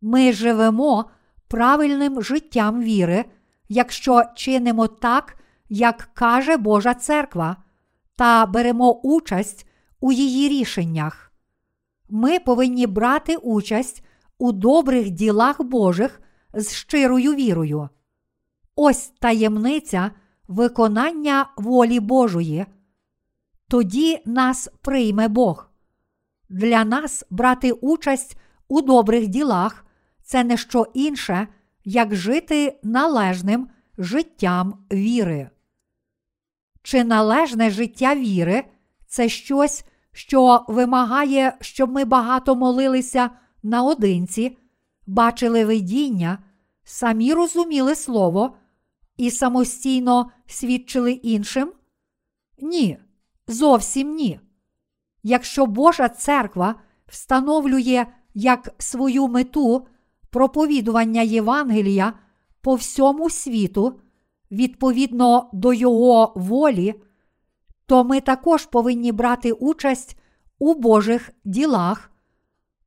[0.01, 1.05] Ми живемо
[1.49, 3.25] правильним життям віри,
[3.69, 5.37] якщо чинимо так,
[5.69, 7.57] як каже Божа церква,
[8.17, 9.69] та беремо участь
[10.01, 11.33] у її рішеннях.
[12.09, 14.05] Ми повинні брати участь
[14.39, 16.21] у добрих ділах Божих
[16.55, 17.89] з щирою вірою.
[18.77, 20.11] Ось таємниця
[20.49, 22.67] виконання волі Божої.
[23.73, 25.71] Тоді нас прийме Бог.
[26.49, 28.37] Для нас брати участь
[28.69, 29.87] у добрих ділах
[30.23, 31.49] це не що інше,
[31.85, 35.51] як жити належним життям віри.
[36.83, 38.65] Чи належне життя віри
[39.07, 43.31] це щось, що вимагає, щоб ми багато молилися
[43.63, 44.59] наодинці,
[45.07, 46.39] бачили видіння,
[46.85, 48.57] самі розуміли слово
[49.17, 51.73] і самостійно свідчили іншим?
[52.59, 52.99] Ні,
[53.47, 54.41] зовсім ні.
[55.23, 56.75] Якщо Божа церква
[57.07, 59.87] встановлює як свою мету
[60.31, 62.13] проповідування Євангелія
[62.61, 64.01] по всьому світу
[64.51, 66.95] відповідно до Його волі,
[67.87, 70.19] то ми також повинні брати участь
[70.59, 72.11] у Божих ділах,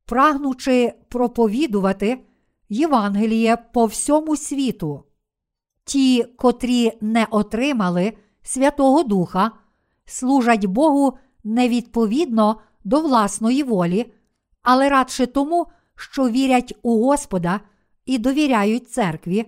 [0.06, 2.26] прагнучи проповідувати
[2.70, 5.04] Євангеліє по всьому світу.
[5.84, 9.52] Ті, котрі не отримали Святого Духа,
[10.06, 14.14] служать Богу невідповідно до власної волі,
[14.62, 17.60] але радше тому, що вірять у Господа
[18.06, 19.46] і довіряють церкві,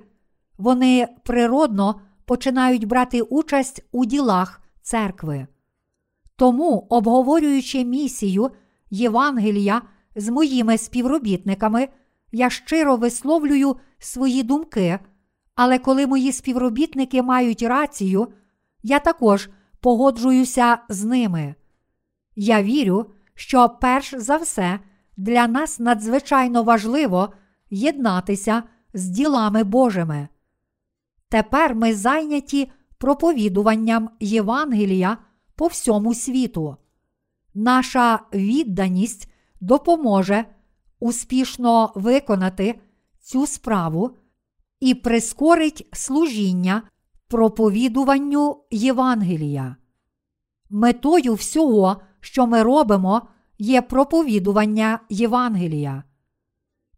[0.58, 5.48] вони природно починають брати участь у ділах церкви.
[6.36, 8.50] Тому, обговорюючи місію
[8.90, 9.82] Євангелія
[10.16, 11.88] з моїми співробітниками,
[12.32, 15.00] я щиро висловлюю свої думки,
[15.56, 18.28] але коли мої співробітники мають рацію,
[18.84, 21.56] я також погоджуюся з ними.
[22.36, 24.80] Я вірю, що перш за все
[25.18, 27.34] для нас надзвичайно важливо
[27.70, 28.64] єднатися
[28.94, 30.28] з ділами Божими.
[31.30, 35.18] Тепер ми зайняті проповідуванням Євангелія
[35.56, 36.78] по всьому світу.
[37.54, 40.46] Наша відданість допоможе
[41.00, 42.80] успішно виконати
[43.22, 44.18] цю справу
[44.80, 46.82] і прискорить служіння
[47.28, 49.76] проповідуванню Євангелія.
[50.70, 56.04] Метою всього, що ми робимо, є проповідування Євангелія.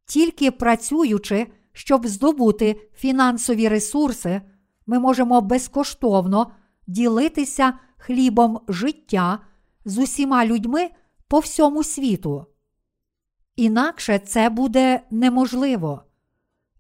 [0.05, 4.41] Тільки працюючи, щоб здобути фінансові ресурси,
[4.85, 6.51] ми можемо безкоштовно
[6.87, 9.39] ділитися хлібом життя
[9.85, 10.89] з усіма людьми
[11.27, 12.45] по всьому світу.
[13.55, 16.03] Інакше це буде неможливо.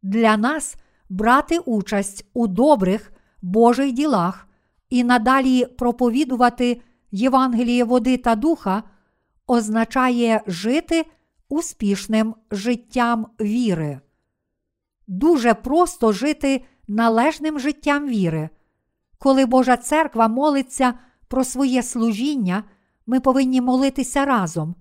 [0.01, 0.75] Для нас
[1.09, 4.47] брати участь у добрих Божих ділах
[4.89, 8.83] і надалі проповідувати Євангеліє води та духа
[9.47, 11.05] означає жити
[11.49, 13.99] успішним життям віри.
[15.07, 18.49] Дуже просто жити належним життям віри.
[19.17, 20.93] Коли Божа церква молиться
[21.27, 22.63] про своє служіння,
[23.05, 24.75] ми повинні молитися разом.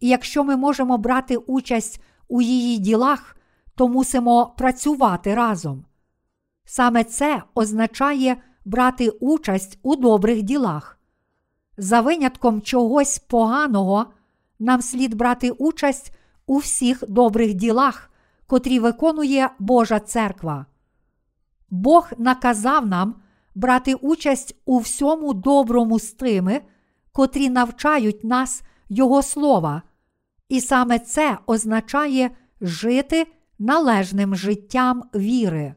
[0.00, 3.36] І якщо ми можемо брати участь у її ділах,
[3.74, 5.84] то мусимо працювати разом.
[6.68, 10.98] Саме це означає брати участь у добрих ділах.
[11.76, 14.06] За винятком чогось поганого,
[14.58, 16.12] нам слід брати участь
[16.46, 18.10] у всіх добрих ділах,
[18.46, 20.66] котрі виконує Божа церква.
[21.70, 23.14] Бог наказав нам
[23.54, 26.60] брати участь у всьому доброму з тими,
[27.12, 29.82] котрі навчають нас Його слова,
[30.48, 33.26] і саме це означає жити
[33.58, 35.74] належним життям віри.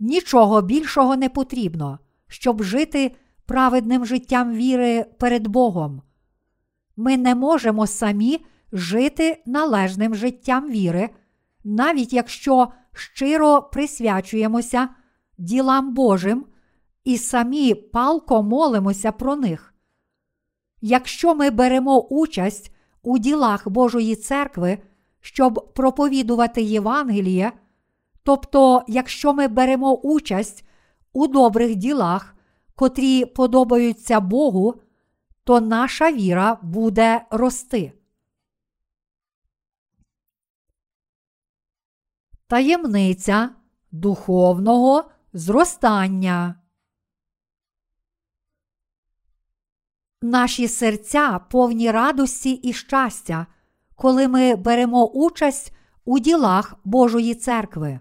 [0.00, 6.02] Нічого більшого не потрібно, щоб жити праведним життям віри перед Богом.
[6.96, 11.10] Ми не можемо самі жити належним життям віри,
[11.64, 14.88] навіть якщо щиро присвячуємося
[15.38, 16.46] ділам Божим
[17.04, 19.74] і самі палко молимося про них.
[20.80, 24.78] Якщо ми беремо участь у ділах Божої церкви,
[25.20, 27.52] щоб проповідувати Євангеліє,
[28.28, 30.64] тобто, якщо ми беремо участь
[31.12, 32.36] у добрих ділах,
[32.74, 34.74] котрі подобаються Богу,
[35.44, 37.92] то наша віра буде рости.
[42.46, 43.50] Таємниця
[43.92, 46.54] духовного зростання.
[50.22, 53.46] Наші серця повні радості і щастя,
[53.94, 55.72] коли ми беремо участь
[56.04, 58.00] у ділах Божої церкви.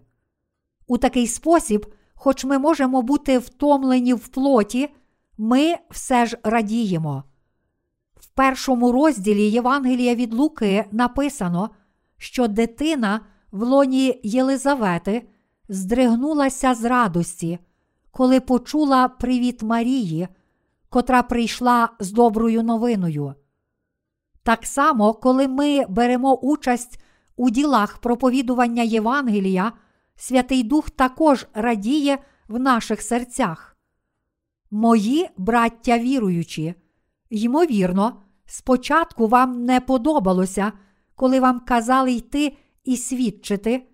[0.87, 4.89] У такий спосіб, хоч ми можемо бути втомлені в плоті,
[5.37, 7.23] ми все ж радіємо.
[8.15, 11.69] В першому розділі Євангелія від Луки написано,
[12.17, 13.21] що дитина
[13.51, 15.27] в лоні Єлизавети
[15.69, 17.59] здригнулася з радості,
[18.11, 20.27] коли почула привіт Марії,
[20.89, 23.33] котра прийшла з доброю новиною.
[24.43, 27.01] Так само, коли ми беремо участь
[27.35, 29.71] у ділах проповідування Євангелія,
[30.17, 33.77] Святий Дух також радіє в наших серцях.
[34.71, 36.73] Мої браття віруючі,
[37.29, 40.71] ймовірно, спочатку вам не подобалося,
[41.15, 43.87] коли вам казали йти і свідчити,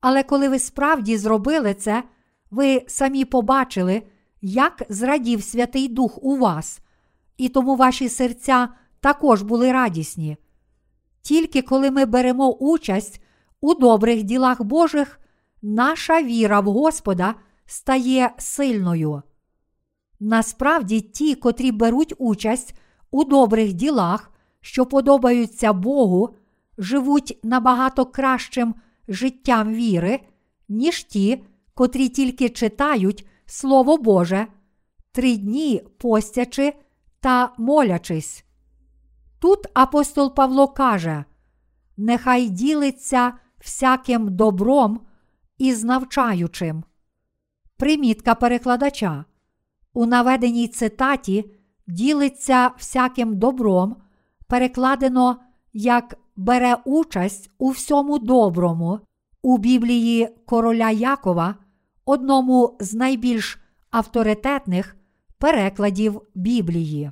[0.00, 2.02] але коли ви справді зробили це,
[2.50, 4.02] ви самі побачили,
[4.42, 6.80] як зрадів Святий Дух у вас,
[7.36, 8.68] і тому ваші серця
[9.00, 10.36] також були радісні.
[11.22, 13.22] Тільки коли ми беремо участь
[13.60, 15.20] у добрих ділах Божих,
[15.62, 17.34] наша віра в Господа
[17.66, 19.22] стає сильною.
[20.20, 22.74] Насправді, ті, котрі беруть участь
[23.10, 26.34] у добрих ділах, що подобаються Богу,
[26.78, 28.74] живуть набагато кращим
[29.08, 30.20] життям віри,
[30.68, 31.44] ніж ті,
[31.74, 34.46] котрі тільки читають Слово Боже,
[35.12, 36.74] три дні постячи
[37.20, 38.44] та молячись.
[39.38, 41.24] Тут апостол Павло каже:
[41.96, 45.00] Нехай ділиться всяким добром
[45.58, 46.84] із навчаючим.
[47.76, 49.24] Примітка перекладача.
[49.92, 51.50] У наведеній цитаті
[51.86, 53.96] ділиться всяким добром,
[54.46, 55.36] перекладено
[55.72, 59.00] як бере участь у всьому доброму
[59.42, 61.54] у Біблії короля Якова,
[62.04, 63.58] одному з найбільш
[63.90, 64.96] авторитетних
[65.38, 67.10] перекладів Біблії.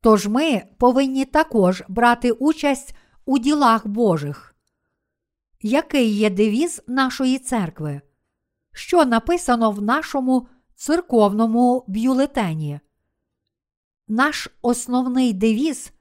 [0.00, 2.94] Тож ми повинні також брати участь
[3.26, 4.54] у ділах Божих.
[5.62, 8.00] Який є девіз нашої церкви?
[8.72, 12.80] Що написано в нашому церковному бюлетені?
[14.08, 15.92] Наш основний девіз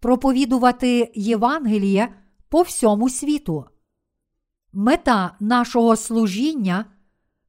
[0.00, 2.14] проповідувати Євангеліє
[2.48, 3.64] по всьому світу.
[4.72, 6.84] Мета нашого служіння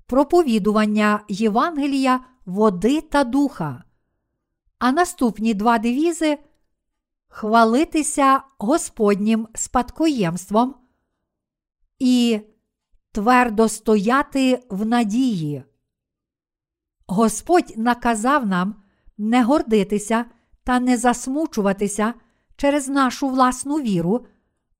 [0.06, 3.84] проповідування Євангелія води та духа.
[4.80, 6.38] А наступні два девізи
[7.28, 10.76] хвалитися Господнім спадкоємством
[12.00, 12.40] і
[13.12, 15.64] твердо стояти в надії.
[17.08, 18.76] Господь наказав нам
[19.18, 20.26] не гордитися
[20.64, 22.14] та не засмучуватися
[22.56, 24.26] через нашу власну віру,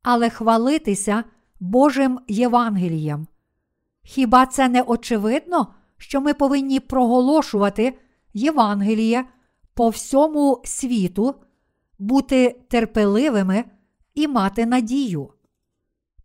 [0.04, 1.24] але хвалитися
[1.60, 3.28] Божим Євангелієм.
[4.04, 8.00] Хіба це не очевидно, що ми повинні проголошувати
[8.34, 9.26] Євангеліє
[9.74, 11.36] по всьому світу,
[12.00, 13.64] бути терпеливими
[14.14, 15.30] і мати надію?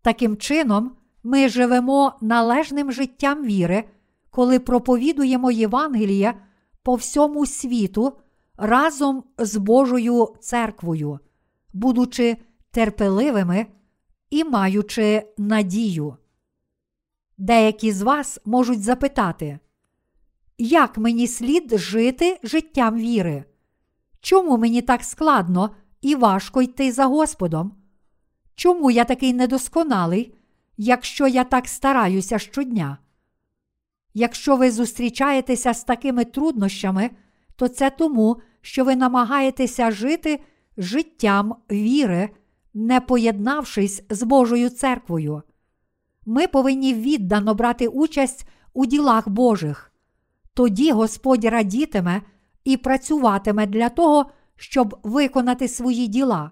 [0.03, 3.84] Таким чином, ми живемо належним життям віри,
[4.30, 6.34] коли проповідуємо Євангеліє
[6.82, 8.12] по всьому світу
[8.57, 11.18] разом з Божою церквою,
[11.72, 12.36] будучи
[12.70, 13.66] терпеливими
[14.30, 16.16] і маючи надію.
[17.38, 19.59] Деякі з вас можуть запитати,
[20.59, 23.44] як мені слід жити життям віри?
[24.20, 27.82] Чому мені так складно і важко йти за Господом?
[28.55, 30.34] Чому я такий недосконалий,
[30.76, 32.98] якщо я так стараюся щодня?
[34.14, 37.11] Якщо ви зустрічаєтеся з такими труднощами,
[37.57, 40.40] то це тому, що ви намагаєтеся жити
[40.76, 42.30] життям віри,
[42.74, 45.42] не поєднавшись з Божою церквою.
[46.26, 49.92] Ми повинні віддано брати участь у ділах Божих.
[50.55, 52.22] Тоді Господь радітиме
[52.64, 56.50] і працюватиме для того, щоб виконати свої діла.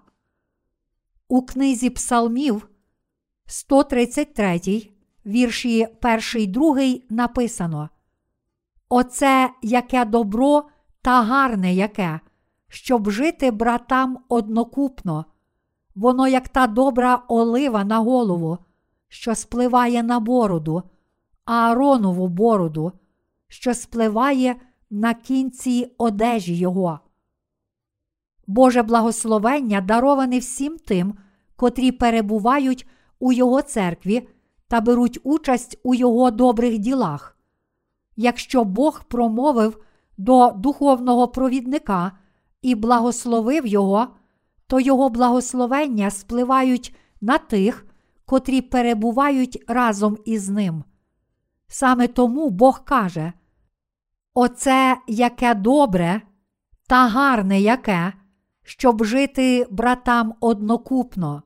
[1.31, 2.69] У книзі Псалмів
[3.45, 4.61] 133,
[5.25, 5.87] вірші
[6.35, 6.75] 1, 2
[7.09, 7.89] написано:
[8.89, 10.63] Оце яке добро
[11.01, 12.19] та гарне яке,
[12.67, 15.25] щоб жити братам однокупно,
[15.95, 18.57] воно як та добра олива на голову,
[19.07, 20.83] що спливає на бороду,
[21.45, 22.91] Ааронову бороду,
[23.47, 24.55] що спливає
[24.89, 26.99] на кінці одежі його.
[28.51, 31.13] Боже благословення дароване всім тим,
[31.55, 32.87] котрі перебувають
[33.19, 34.27] у Його церкві
[34.67, 37.37] та беруть участь у Його добрих ділах.
[38.15, 39.83] Якщо Бог промовив
[40.17, 42.11] до духовного провідника
[42.61, 44.07] і благословив його,
[44.67, 47.85] то його благословення спливають на тих,
[48.25, 50.83] котрі перебувають разом із ним.
[51.67, 53.33] Саме тому Бог каже:
[54.33, 56.21] Оце яке добре
[56.87, 58.13] та гарне яке,
[58.63, 61.43] щоб жити братам однокупно.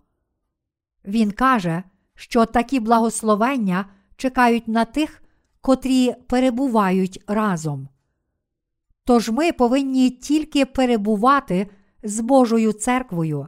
[1.05, 1.83] Він каже,
[2.15, 3.85] що такі благословення
[4.17, 5.23] чекають на тих,
[5.61, 7.87] котрі перебувають разом.
[9.05, 11.67] Тож ми повинні тільки перебувати
[12.03, 13.47] з Божою церквою.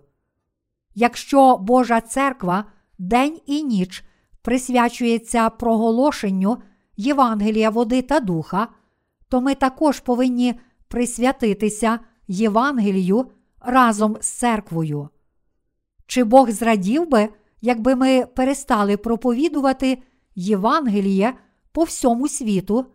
[0.95, 2.65] Якщо Божа церква
[2.97, 4.05] день і ніч
[4.41, 6.57] присвячується проголошенню
[6.97, 8.67] Євангелія води та духа,
[9.29, 13.31] то ми також повинні присвятитися Євангелію
[13.67, 15.09] разом з церквою.
[16.05, 17.29] Чи Бог зрадів би,
[17.61, 19.97] якби ми перестали проповідувати
[20.35, 21.33] Євангеліє
[21.71, 22.85] по всьому світу,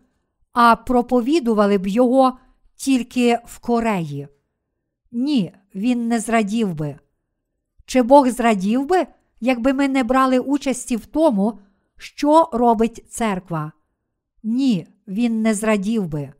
[0.53, 2.37] а проповідували б його
[2.75, 4.27] тільки в Кореї?
[5.11, 6.99] Ні, він не зрадів би.
[7.85, 9.07] Чи Бог зрадів би,
[9.39, 11.59] якби ми не брали участі в тому,
[11.97, 13.71] що робить церква?
[14.43, 16.33] Ні, він не зрадів би.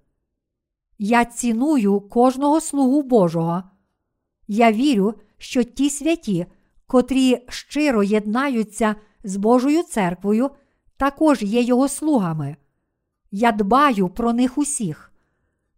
[0.97, 3.63] Я ціную кожного слугу Божого.
[4.47, 6.45] Я вірю, що ті святі,
[6.87, 10.49] котрі щиро єднаються з Божою церквою,
[10.97, 12.55] також є його слугами.
[13.31, 15.11] Я дбаю про них усіх.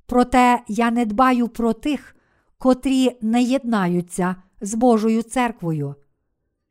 [0.05, 2.15] Проте я не дбаю про тих,
[2.57, 5.95] котрі не єднаються з Божою церквою.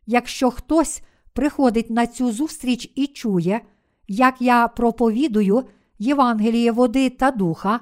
[0.06, 3.60] Якщо хтось приходить на цю зустріч і чує,
[4.08, 5.64] як я проповідую
[5.98, 7.80] Євангеліє води та духа,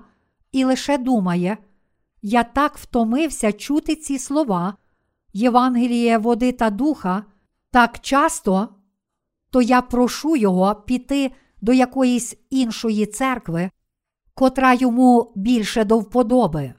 [0.53, 1.59] і лише думає,
[2.23, 4.75] я так втомився чути ці слова,
[5.33, 7.25] Євангеліє води та духа,
[7.70, 8.68] так часто,
[9.51, 13.70] то я прошу його піти до якоїсь іншої церкви,
[14.35, 16.75] котра йому більше до вподоби.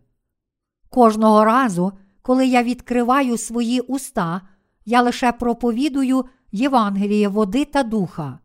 [0.90, 1.92] Кожного разу,
[2.22, 4.42] коли я відкриваю свої уста,
[4.86, 8.40] я лише проповідую Євангеліє води та духа.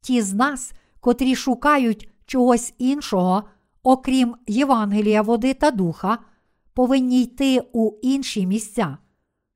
[0.00, 3.42] Ті з нас, котрі шукають чогось іншого,
[3.86, 6.18] окрім Євангелія води та духа,
[6.74, 8.98] повинні йти у інші місця.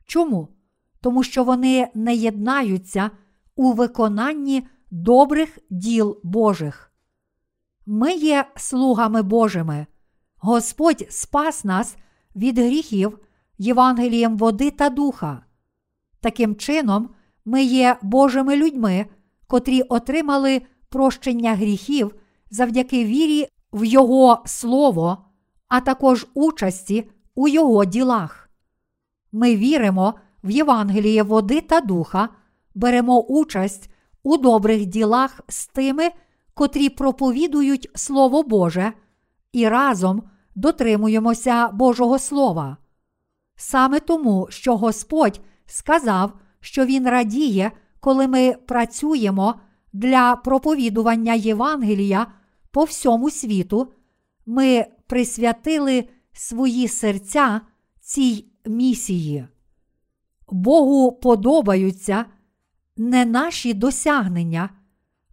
[0.07, 0.49] Чому?
[1.01, 3.11] Тому що вони не єднаються
[3.57, 6.93] у виконанні добрих діл Божих.
[7.87, 9.87] Ми є слугами Божими.
[10.37, 11.97] Господь спас нас
[12.37, 13.19] від гріхів
[13.59, 15.45] Євангелієм води та духа.
[16.21, 17.11] Таким чином,
[17.45, 19.07] ми є Божими людьми,
[19.47, 22.15] котрі отримали прощення гріхів
[22.51, 25.25] завдяки вірі в Його Слово,
[25.69, 28.51] а також участі у Його ділах.
[29.33, 30.15] Ми віримо
[30.45, 32.29] в Євангеліє води та духа,
[32.75, 33.91] беремо участь
[34.23, 36.11] у добрих ділах з тими,
[36.55, 38.93] котрі проповідують Слово Боже,
[39.53, 40.23] і разом
[40.55, 42.77] дотримуємося Божого Слова.
[43.57, 49.55] Саме тому, що Господь сказав, що Він радіє, коли ми працюємо
[49.93, 52.27] для проповідування Євангелія
[52.71, 53.93] по всьому світу,
[54.47, 57.61] ми присвятили свої серця
[58.01, 59.49] цій місії.
[60.49, 62.25] Богу подобаються
[62.97, 64.71] не наші досягнення,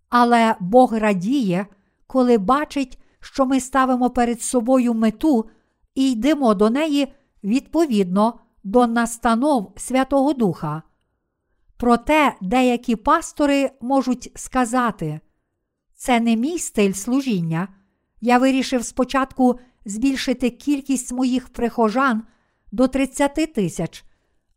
[0.09, 1.65] але Бог радіє,
[2.07, 5.49] коли бачить, що ми ставимо перед собою мету
[5.95, 7.13] і йдемо до неї
[7.43, 10.83] відповідно до настанов Святого Духа.
[11.77, 15.19] Проте деякі пастори можуть сказати,
[15.97, 17.67] це не мій стиль служіння.
[18.21, 22.23] Я вирішив спочатку збільшити кількість моїх прихожан
[22.71, 24.05] до 30 тисяч,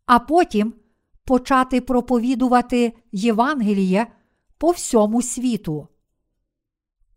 [0.05, 0.73] а потім
[1.25, 4.07] почати проповідувати Євангеліє
[4.57, 5.87] по всьому світу.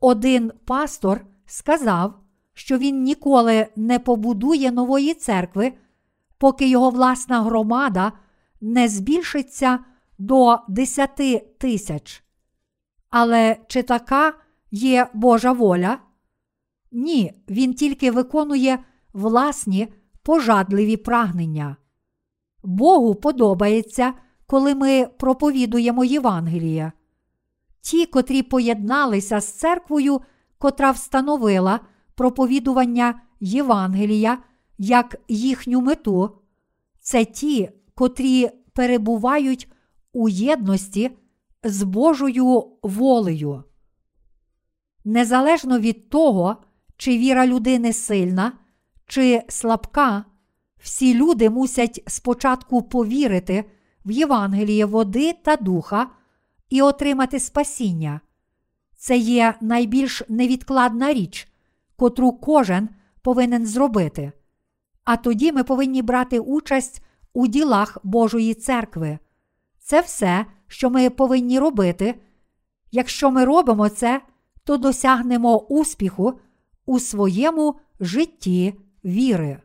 [0.00, 2.14] Один пастор сказав,
[2.54, 5.72] що він ніколи не побудує нової церкви,
[6.38, 8.12] поки його власна громада
[8.60, 9.78] не збільшиться
[10.18, 12.23] до 10 тисяч.
[13.16, 14.32] Але чи така
[14.70, 15.98] є Божа воля?
[16.92, 18.78] Ні, він тільки виконує
[19.12, 19.88] власні
[20.22, 21.76] пожадливі прагнення.
[22.64, 24.12] Богу подобається,
[24.46, 26.92] коли ми проповідуємо Євангеліє.
[27.80, 30.20] Ті, котрі поєдналися з церквою,
[30.58, 31.80] котра встановила
[32.14, 34.38] проповідування Євангелія
[34.78, 36.30] як їхню мету,
[37.00, 39.72] це ті, котрі перебувають
[40.12, 41.10] у єдності
[41.64, 43.64] з Божою волею.
[45.04, 46.56] Незалежно від того,
[46.96, 48.52] чи віра людини сильна,
[49.06, 50.24] чи слабка,
[50.78, 53.64] всі люди мусять спочатку повірити
[54.04, 56.10] в Євангеліє води та духа
[56.70, 58.20] і отримати спасіння.
[58.96, 61.48] Це є найбільш невідкладна річ,
[61.96, 62.88] котру кожен
[63.22, 64.32] повинен зробити.
[65.04, 67.02] А тоді ми повинні брати участь
[67.32, 69.18] у ділах Божої церкви.
[69.78, 72.14] Це все, що ми повинні робити.
[72.90, 74.22] Якщо ми робимо це,
[74.64, 76.40] то досягнемо успіху
[76.86, 79.62] у своєму житті віри.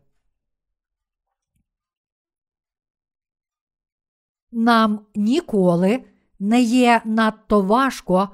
[4.51, 6.03] Нам ніколи
[6.39, 8.29] не є надто важко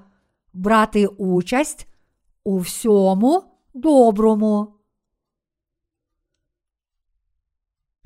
[0.54, 1.88] брати участь
[2.44, 4.74] у всьому доброму.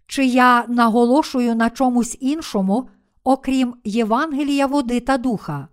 [0.08, 2.90] Чи я наголошую на чомусь іншому,
[3.30, 5.68] окрім Євангелія води та духа?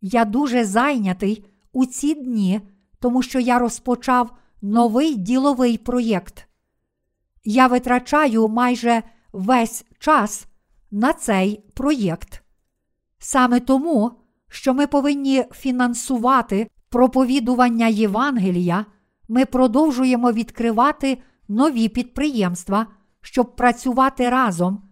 [0.00, 2.60] Я дуже зайнятий у ці дні,
[2.98, 6.48] тому що я розпочав новий діловий проєкт.
[7.44, 9.02] Я витрачаю майже
[9.32, 10.46] весь час
[10.90, 12.42] на цей проєкт.
[13.18, 14.12] Саме тому,
[14.48, 18.86] що ми повинні фінансувати проповідування Євангелія,
[19.28, 22.86] ми продовжуємо відкривати нові підприємства,
[23.20, 24.85] щоб працювати разом.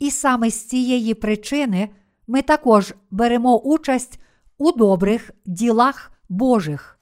[0.00, 1.88] І саме з цієї причини
[2.26, 4.20] ми також беремо участь
[4.58, 6.98] у добрих ділах Божих.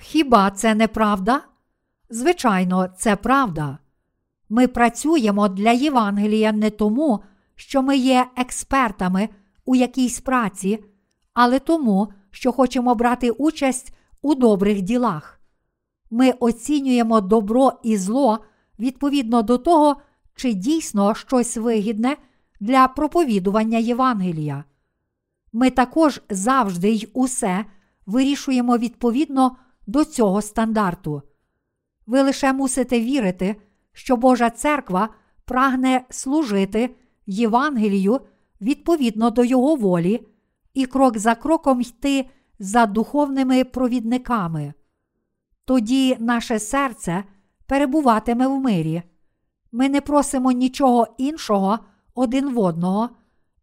[0.00, 1.40] Хіба це не правда?
[2.10, 3.78] Звичайно, це правда.
[4.48, 7.22] Ми працюємо для Євангелія не тому,
[7.54, 9.28] що ми є експертами
[9.64, 10.84] у якійсь праці,
[11.34, 15.40] але тому, що хочемо брати участь у добрих ділах.
[16.10, 18.38] Ми оцінюємо добро і зло
[18.78, 19.96] відповідно до того,
[20.42, 22.16] чи дійсно щось вигідне
[22.60, 24.64] для проповідування Євангелія.
[25.52, 27.64] Ми також завжди й усе
[28.06, 31.22] вирішуємо відповідно до цього стандарту.
[32.06, 33.56] Ви лише мусите вірити,
[33.92, 35.08] що Божа церква
[35.44, 38.20] прагне служити Євангелію
[38.60, 40.26] відповідно до Його волі
[40.74, 44.74] і крок за кроком йти за духовними провідниками.
[45.64, 47.24] Тоді наше серце
[47.66, 49.02] перебуватиме в мирі.
[49.72, 51.78] Ми не просимо нічого іншого
[52.14, 53.08] один в одного,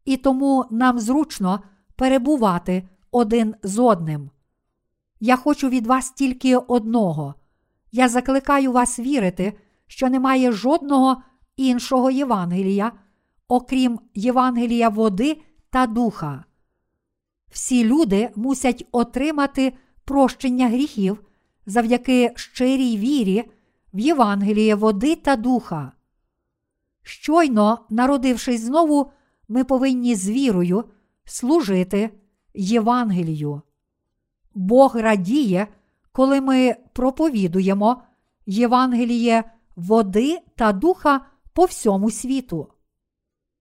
[0.05, 1.63] і тому нам зручно
[1.95, 4.29] перебувати один з одним.
[5.19, 7.35] Я хочу від вас тільки одного.
[7.91, 9.53] Я закликаю вас вірити,
[9.87, 11.21] що немає жодного
[11.57, 12.91] іншого Євангелія,
[13.47, 16.43] окрім Євангелія води та духа.
[17.51, 19.73] Всі люди мусять отримати
[20.05, 21.23] прощення гріхів
[21.65, 23.51] завдяки щирій вірі
[23.93, 25.91] в Євангеліє води та духа.
[27.03, 29.11] Щойно, народившись знову,
[29.47, 30.83] ми повинні з вірою
[31.25, 32.09] служити
[32.53, 33.61] Євангелію.
[34.53, 35.67] Бог радіє,
[36.11, 38.01] коли ми проповідуємо
[38.45, 39.43] Євангеліє
[39.75, 42.67] води та духа по всьому світу.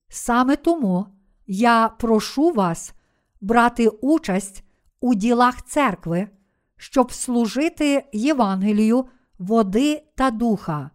[0.09, 1.07] Саме тому
[1.47, 2.95] я прошу вас
[3.41, 4.65] брати участь
[5.01, 6.29] у ділах церкви,
[6.77, 9.07] щоб служити Євангелію
[9.39, 10.91] води та духа.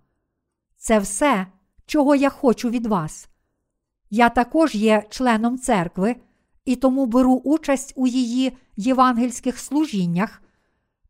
[0.78, 1.48] Це все,
[1.86, 3.30] чого я хочу від вас.
[4.10, 6.16] Я також є членом церкви
[6.66, 10.42] і тому беру участь у її євангельських служіннях,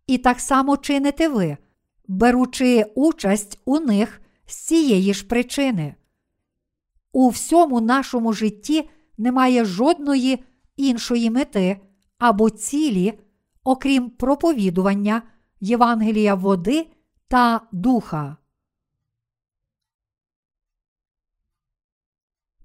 [0.07, 1.57] і так само чините ви,
[2.07, 5.95] беручи участь у них з цієї ж причини.
[7.11, 10.43] У всьому нашому житті немає жодної
[10.78, 11.80] іншої мети
[12.17, 13.19] або цілі,
[13.63, 15.21] окрім проповідування
[15.59, 16.88] Євангелія води
[17.28, 18.38] та духа.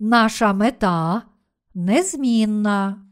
[0.00, 1.22] Наша мета
[1.74, 3.06] незмінна.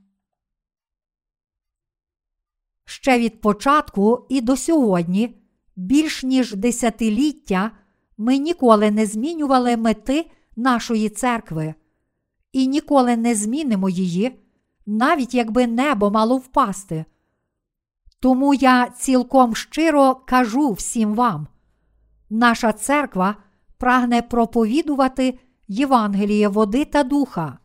[2.85, 5.39] Ще від початку і до сьогодні,
[5.77, 7.71] більш ніж десятиліття,
[8.17, 11.75] ми ніколи не змінювали мети нашої церкви
[12.53, 14.41] і ніколи не змінимо її,
[14.87, 17.05] навіть якби небо мало впасти.
[18.21, 21.47] Тому я цілком щиро кажу всім вам:
[22.31, 23.37] наша церква
[23.79, 27.59] прагне проповідувати Євангеліє води та духа.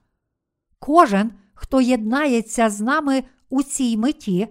[0.80, 4.48] Кожен, хто єднається з нами у цій меті,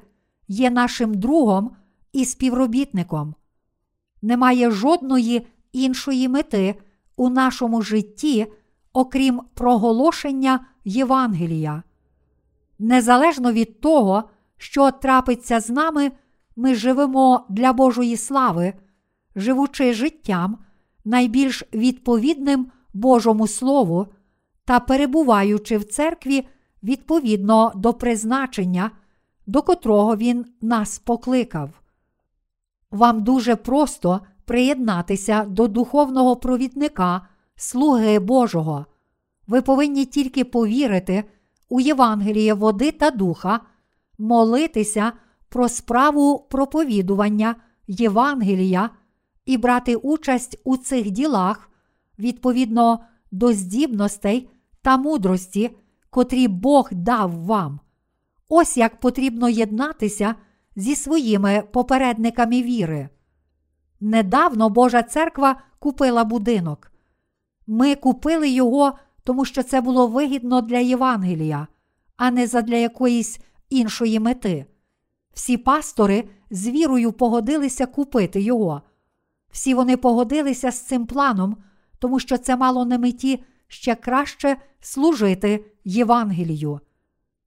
[0.48, 1.76] є нашим другом
[2.12, 3.34] і співробітником.
[4.22, 6.74] Немає жодної іншої мети
[7.16, 8.46] у нашому житті,
[8.92, 11.82] окрім проголошення Євангелія.
[12.78, 14.24] Незалежно від того,
[14.56, 16.12] що трапиться з нами,
[16.56, 18.74] ми живемо для Божої слави,
[19.36, 20.58] живучи життям,
[21.04, 24.06] найбільш відповідним Божому Слову
[24.64, 26.48] та перебуваючи в церкві
[26.82, 28.90] відповідно до призначення,
[29.46, 31.70] до котрого Він нас покликав.
[32.90, 37.26] Вам дуже просто приєднатися до духовного провідника,
[37.56, 38.86] слуги Божого.
[39.46, 41.24] Ви повинні тільки повірити
[41.68, 43.60] у Євангеліє води та духа,
[44.18, 45.12] молитися
[45.48, 47.54] про справу проповідування
[47.86, 48.90] Євангелія
[49.46, 51.69] і брати участь у цих ділах
[52.20, 53.00] відповідно
[53.30, 54.50] до здібностей
[54.82, 55.70] та мудрості,
[56.10, 57.80] котрі Бог дав вам.
[58.48, 60.34] Ось як потрібно єднатися
[60.76, 63.08] зі своїми попередниками віри.
[64.00, 66.92] Недавно Божа церква купила будинок.
[67.66, 68.92] Ми купили його,
[69.24, 71.66] тому що це було вигідно для Євангелія,
[72.16, 73.40] а не задля якоїсь
[73.70, 74.66] іншої мети.
[75.32, 78.82] Всі пастори з вірою погодилися купити його.
[79.50, 81.56] Всі вони погодилися з цим планом,
[82.00, 86.80] тому що це мало на меті ще краще служити Євангелію.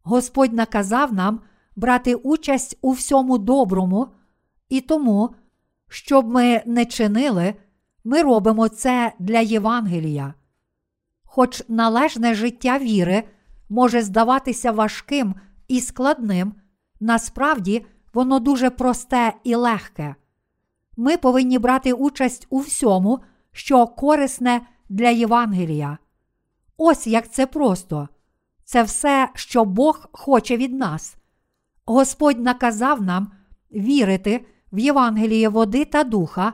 [0.04, 1.39] Господь наказав нам
[1.76, 4.08] брати участь у всьому доброму,
[4.70, 5.36] і тому,
[5.89, 7.54] щоб ми не чинили,
[8.04, 10.34] ми робимо це для Євангелія.
[11.24, 13.24] Хоч належне життя віри
[13.70, 15.36] може здаватися важким
[15.68, 16.54] і складним,
[16.99, 20.16] насправді воно дуже просте і легке.
[20.97, 23.20] Ми повинні брати участь у всьому,
[23.54, 25.97] що корисне для Євангелія.
[26.78, 28.08] Ось як це просто.
[28.64, 31.16] Це все, що Бог хоче від нас.
[31.86, 33.32] Господь наказав нам
[33.72, 36.54] вірити в Євангеліє води та духа,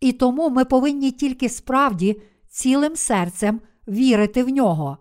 [0.00, 4.98] і тому ми повинні тільки справді цілим серцем вірити в нього.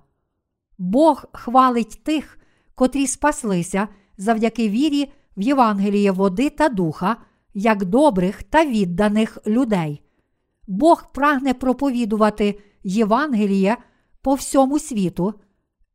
[0.77, 2.37] Бог хвалить тих,
[2.75, 7.17] котрі спаслися завдяки вірі в Євангеліє води та духа,
[7.53, 10.01] як добрих та відданих людей.
[10.67, 13.77] Бог прагне проповідувати Євангеліє
[14.21, 15.33] по всьому світу,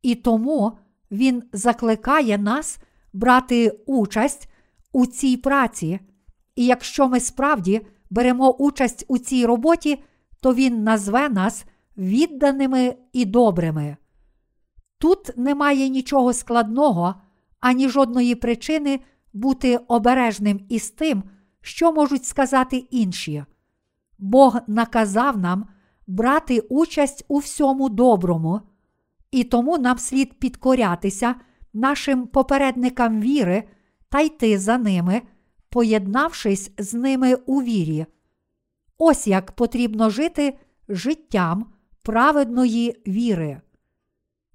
[0.01, 0.77] і тому
[1.11, 2.79] Він закликає нас
[3.13, 4.49] брати участь
[4.91, 5.99] у цій праці.
[6.55, 10.03] І якщо ми справді беремо участь у цій роботі,
[10.41, 11.65] то Він назве нас
[11.97, 13.97] відданими і добрими.
[14.97, 17.15] Тут немає нічого складного,
[17.59, 18.99] ані жодної причини
[19.33, 21.23] бути обережним із тим,
[21.61, 23.43] що можуть сказати інші.
[24.17, 25.65] Бог наказав нам
[26.07, 28.61] брати участь у всьому доброму,
[29.31, 31.35] і тому нам слід підкорятися
[31.73, 33.63] нашим попередникам віри
[34.09, 35.21] та йти за ними,
[35.69, 38.05] поєднавшись з ними у вірі.
[38.97, 40.57] Ось як потрібно жити
[40.89, 41.65] життям
[42.01, 43.61] праведної віри.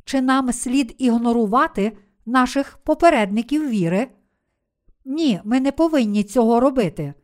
[0.05, 1.97] Чи нам слід ігнорувати
[2.27, 4.09] наших попередників віри?
[5.05, 7.15] Ні, ми не повинні цього робити.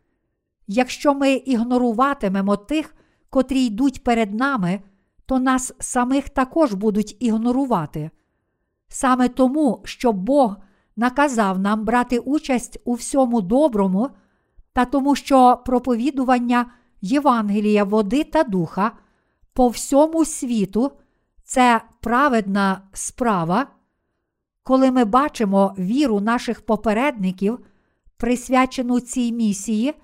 [0.66, 2.94] Якщо ми ігноруватимемо тих,
[3.30, 4.80] котрі йдуть перед нами,
[5.26, 8.10] то нас самих також будуть ігнорувати.
[8.88, 10.56] Саме тому, що Бог
[10.96, 14.10] наказав нам брати участь у всьому доброму,
[14.72, 16.66] та тому, що проповідування
[17.00, 18.92] Євангелія води та духа
[19.52, 20.92] по всьому світу
[21.44, 23.66] це праведна справа,
[24.62, 27.58] коли ми бачимо віру наших попередників,
[28.16, 29.94] присвячену цій місії,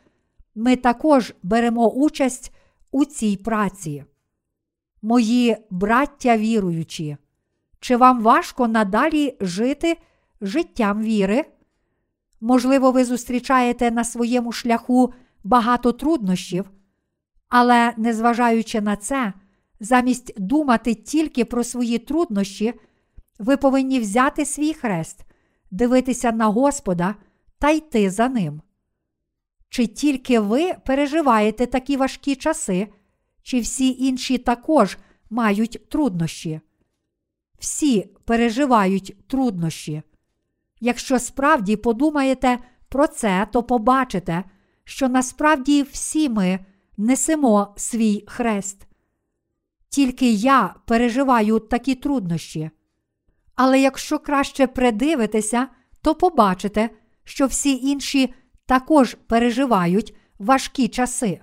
[0.60, 2.52] ми також беремо участь
[2.90, 4.04] у цій праці.
[5.02, 7.16] Мої браття віруючі,
[7.80, 9.96] Чи вам важко надалі жити
[10.40, 11.44] життям віри?
[12.40, 16.70] Можливо, ви зустрічаєте на своєму шляху багато труднощів,
[17.48, 19.32] але незважаючи на це,
[19.80, 22.74] замість думати тільки про свої труднощі,
[23.38, 25.24] ви повинні взяти свій хрест,
[25.70, 27.14] дивитися на Господа
[27.58, 28.62] та йти за ним.
[29.70, 32.88] Чи тільки ви переживаєте такі важкі часи,
[33.42, 34.98] чи всі інші також
[35.30, 36.60] мають труднощі?
[37.58, 40.02] Всі переживають труднощі.
[40.80, 42.58] Якщо справді подумаєте
[42.88, 44.44] про це, то побачите,
[44.84, 46.58] що насправді всі ми
[46.96, 48.86] несемо свій хрест.
[49.88, 52.70] Тільки я переживаю такі труднощі.
[53.54, 55.68] Але якщо краще придивитися,
[56.02, 56.90] то побачите,
[57.24, 58.34] що всі інші
[58.70, 61.40] також переживають важкі часи.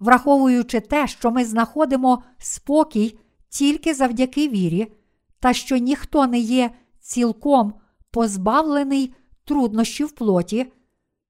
[0.00, 3.18] Враховуючи те, що ми знаходимо спокій
[3.48, 4.92] тільки завдяки вірі,
[5.40, 6.70] та що ніхто не є
[7.00, 7.74] цілком
[8.10, 9.14] позбавлений
[9.44, 10.72] труднощів плоті,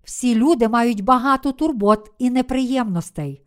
[0.05, 3.43] всі люди мають багато турбот і неприємностей.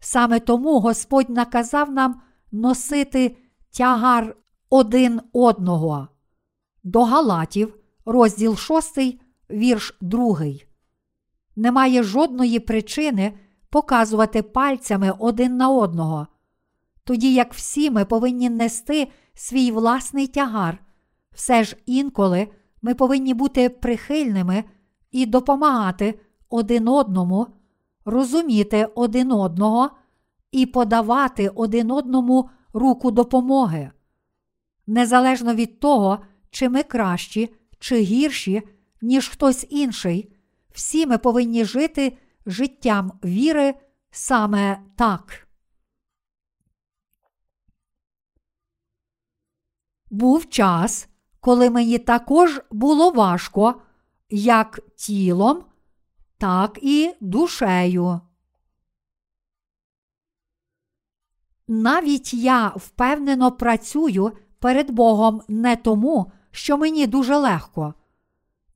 [0.00, 2.20] Саме тому Господь наказав нам
[2.52, 3.36] носити
[3.70, 4.36] тягар
[4.70, 6.08] один одного.
[6.84, 8.98] До Галатів, розділ 6,
[9.50, 10.38] вірш 2.
[11.56, 13.32] Немає жодної причини
[13.70, 16.26] показувати пальцями один на одного,
[17.04, 20.78] тоді як всі ми повинні нести свій власний тягар,
[21.32, 22.48] все ж інколи
[22.82, 24.64] ми повинні бути прихильними
[25.10, 27.46] і допомагати один одному,
[28.04, 29.90] розуміти один одного
[30.52, 33.90] і подавати один одному руку допомоги.
[34.86, 36.18] Незалежно від того,
[36.50, 38.62] чи ми кращі чи гірші,
[39.02, 40.32] ніж хтось інший,
[40.70, 43.74] всі ми повинні жити життям віри
[44.10, 45.48] саме так.
[50.10, 51.08] Був час,
[51.40, 53.82] коли мені також було важко
[54.30, 55.64] як тілом,
[56.38, 58.20] так і душею.
[61.68, 67.94] Навіть я впевнено працюю перед Богом не тому, що мені дуже легко.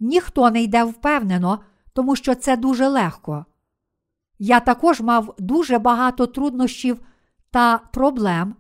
[0.05, 1.59] Ніхто не йде впевнено,
[1.93, 3.47] тому що це дуже легко.
[4.39, 7.01] Я також мав дуже багато труднощів
[7.51, 8.55] та проблем,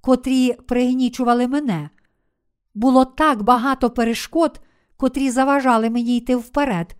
[0.00, 1.90] котрі пригнічували мене.
[2.74, 4.60] Було так багато перешкод,
[4.96, 6.96] котрі заважали мені йти вперед,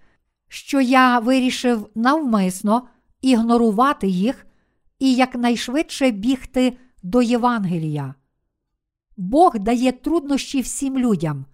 [0.49, 2.89] що я вирішив навмисно
[3.23, 4.47] ігнорувати їх
[4.99, 8.15] і якнайшвидше бігти до Євангелія.
[9.17, 11.45] Бог дає труднощі всім людям.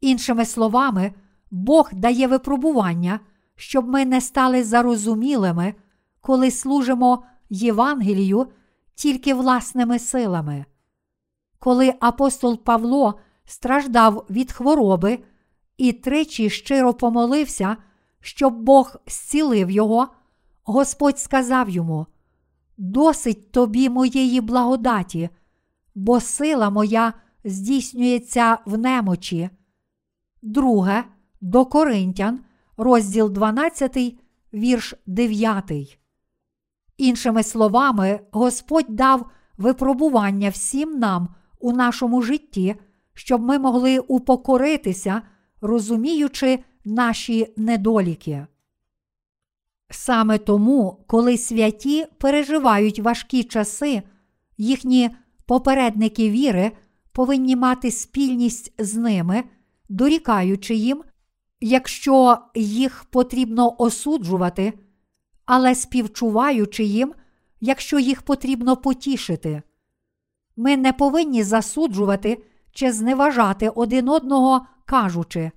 [0.00, 1.12] Іншими словами,
[1.50, 3.20] Бог дає випробування,
[3.56, 5.74] щоб ми не стали зарозумілими,
[6.20, 8.46] коли служимо Євангелію
[8.94, 10.64] тільки власними силами.
[11.58, 15.18] Коли апостол Павло страждав від хвороби
[15.76, 17.76] і тричі щиро помолився,
[18.20, 20.08] щоб Бог зцілив його,
[20.64, 22.06] Господь сказав йому:
[22.76, 25.28] Досить тобі моєї благодаті,
[25.94, 27.12] бо сила моя
[27.44, 29.50] здійснюється в немочі.
[30.42, 31.04] Друге
[31.46, 32.40] до Коринтян,
[32.76, 34.16] розділ 12,
[34.54, 35.98] вірш 9.
[36.96, 42.74] Іншими словами, Господь дав випробування всім нам у нашому житті,
[43.14, 45.22] щоб ми могли упокоритися,
[45.60, 48.46] розуміючи наші недоліки.
[49.90, 54.02] Саме тому, коли святі переживають важкі часи,
[54.58, 55.10] їхні
[55.46, 56.72] попередники віри
[57.12, 59.44] повинні мати спільність з ними,
[59.88, 61.02] дорікаючи їм,
[61.60, 64.72] якщо їх потрібно осуджувати,
[65.44, 67.14] але співчуваючи їм,
[67.60, 69.62] якщо їх потрібно потішити.
[70.56, 72.42] Ми не повинні засуджувати
[72.72, 75.50] чи зневажати один одного, кажучи,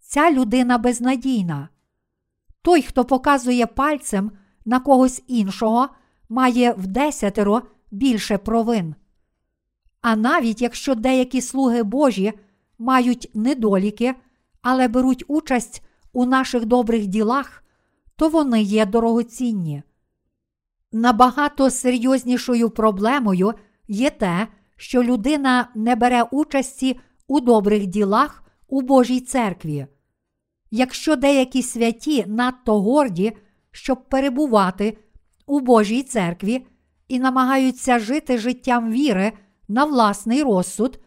[0.00, 1.68] ця людина безнадійна.
[2.62, 4.32] Той, хто показує пальцем
[4.64, 5.88] на когось іншого,
[6.28, 8.94] має вдесятеро більше провин.
[10.00, 12.32] А навіть якщо деякі слуги Божі
[12.78, 14.14] мають недоліки,
[14.64, 17.64] але беруть участь у наших добрих ділах,
[18.16, 19.82] то вони є дорогоцінні.
[20.92, 23.54] Набагато серйознішою проблемою
[23.88, 29.86] є те, що людина не бере участі у добрих ділах у Божій церкві.
[30.70, 33.32] Якщо деякі святі надто горді,
[33.70, 34.98] щоб перебувати
[35.46, 36.66] у Божій церкві
[37.08, 39.32] і намагаються жити життям віри
[39.68, 40.98] на власний розсуд,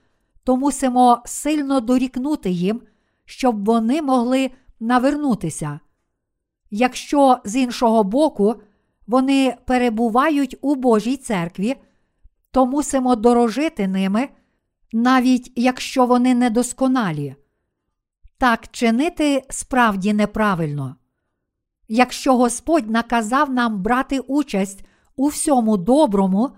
[0.44, 2.82] то мусимо сильно дорікнути їм,
[3.28, 5.80] щоб вони могли навернутися.
[6.72, 8.56] Якщо з іншого боку
[9.08, 11.76] вони перебувають у Божій церкві,
[12.52, 14.30] то мусимо дорожити ними,
[14.92, 17.36] навіть якщо вони недосконалі.
[18.38, 20.96] Так чинити справді неправильно.
[21.88, 26.52] Якщо Господь наказав нам брати участь у всьому доброму,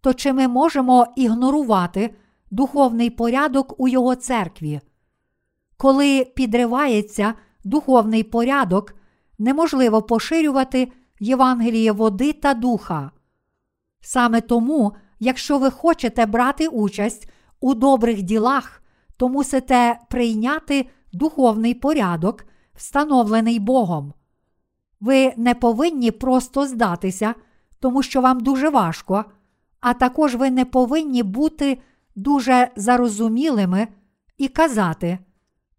[0.00, 2.14] то чи ми можемо ігнорувати
[2.50, 4.80] духовний порядок у Його церкві?
[5.82, 8.94] Коли підривається духовний порядок,
[9.38, 13.10] неможливо поширювати Євангеліє води та духа.
[14.00, 17.30] Саме тому, якщо ви хочете брати участь
[17.60, 18.82] у добрих ділах,
[19.16, 24.12] то мусите прийняти духовний порядок, встановлений Богом.
[25.00, 27.34] Ви не повинні просто здатися,
[27.80, 29.24] тому що вам дуже важко,
[29.80, 31.78] а також ви не повинні бути
[32.16, 33.88] дуже зарозумілими
[34.38, 35.18] і казати: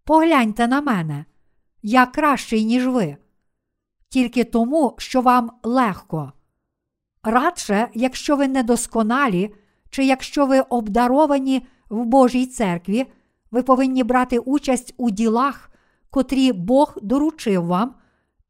[0.04, 1.24] Погляньте на мене,
[1.82, 3.16] я кращий, ніж ви.
[4.08, 6.32] Тільки тому, що вам легко.
[7.22, 9.54] Радше, якщо ви недосконалі,
[9.90, 13.06] чи якщо ви обдаровані в Божій церкві,
[13.50, 15.70] ви повинні брати участь у ділах,
[16.10, 17.94] котрі Бог доручив вам,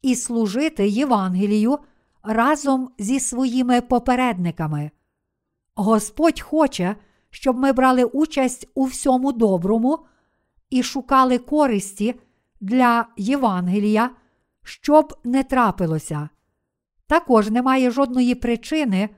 [0.02, 1.78] і служити Євангелію
[2.22, 4.90] разом зі своїми попередниками.
[5.74, 6.96] Господь хоче,
[7.30, 9.98] щоб ми брали участь у всьому доброму
[10.70, 12.14] і шукали користі
[12.60, 14.10] для Євангелія,
[14.62, 16.28] щоб не трапилося.
[17.06, 19.08] Також немає жодної причини,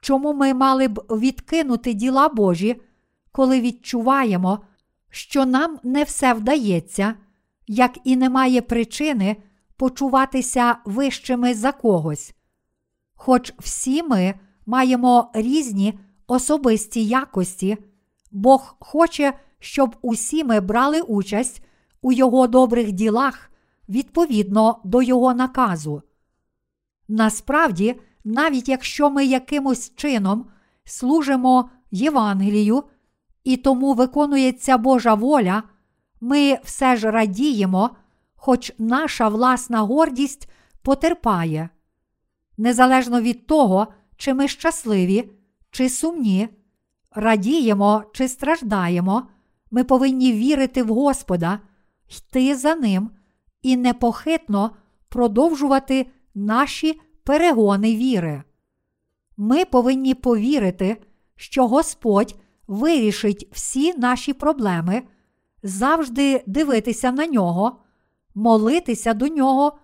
[0.00, 2.80] чому ми мали б відкинути діла Божі,
[3.32, 4.58] коли відчуваємо,
[5.10, 7.14] що нам не все вдається,
[7.66, 9.36] як і немає причини
[9.76, 12.34] почуватися вищими за когось.
[13.14, 14.34] Хоч всі ми
[14.66, 17.76] маємо різні особисті якості,
[18.30, 21.62] Бог хоче, щоб усі ми брали участь
[22.02, 23.50] у Його добрих ділах
[23.88, 26.02] відповідно до Його наказу.
[27.08, 30.46] Насправді, навіть якщо ми якимось чином
[30.84, 32.84] служимо Євангелію
[33.44, 35.62] і тому виконується Божа воля,
[36.20, 37.90] ми все ж радіємо,
[38.34, 40.48] хоч наша власна гордість
[40.82, 41.68] потерпає.
[42.58, 43.86] Незалежно від того,
[44.16, 45.30] чи ми щасливі,
[45.70, 46.48] чи сумні,
[47.10, 49.28] радіємо чи страждаємо,
[49.70, 51.60] ми повинні вірити в Господа,
[52.08, 53.10] йти за Ним
[53.62, 54.70] і непохитно
[55.08, 58.42] продовжувати наші перегони віри.
[59.36, 61.02] Ми повинні повірити,
[61.36, 62.34] що Господь
[62.66, 65.02] вирішить всі наші проблеми,
[65.62, 67.80] завжди дивитися на нього,
[68.34, 69.78] молитися до нього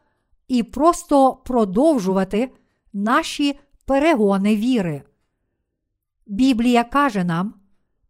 [0.49, 2.51] і просто продовжувати
[2.93, 5.03] наші перегони віри.
[6.26, 7.55] Біблія каже нам,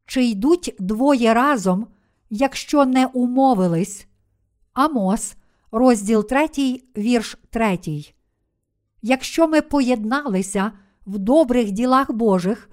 [0.06, 1.86] чи йдуть двоє разом,
[2.30, 4.06] якщо не умовились.
[4.72, 5.34] Амос,
[5.72, 6.48] розділ 3,
[6.96, 7.78] вірш 3.
[9.02, 10.72] Якщо ми поєдналися
[11.06, 12.70] в добрих ділах Божих,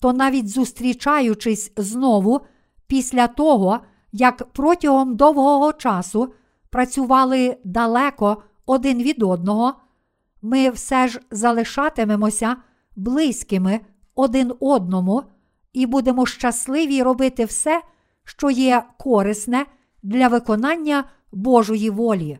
[0.00, 2.40] то навіть зустрічаючись знову
[2.86, 3.80] після того,
[4.12, 6.34] як протягом довгого часу
[6.70, 9.74] працювали далеко один від одного,
[10.42, 12.56] ми все ж залишатимемося
[12.96, 13.80] близькими
[14.14, 15.22] один одному
[15.72, 17.82] і будемо щасливі робити все,
[18.24, 19.66] що є корисне
[20.02, 22.38] для виконання Божої волі.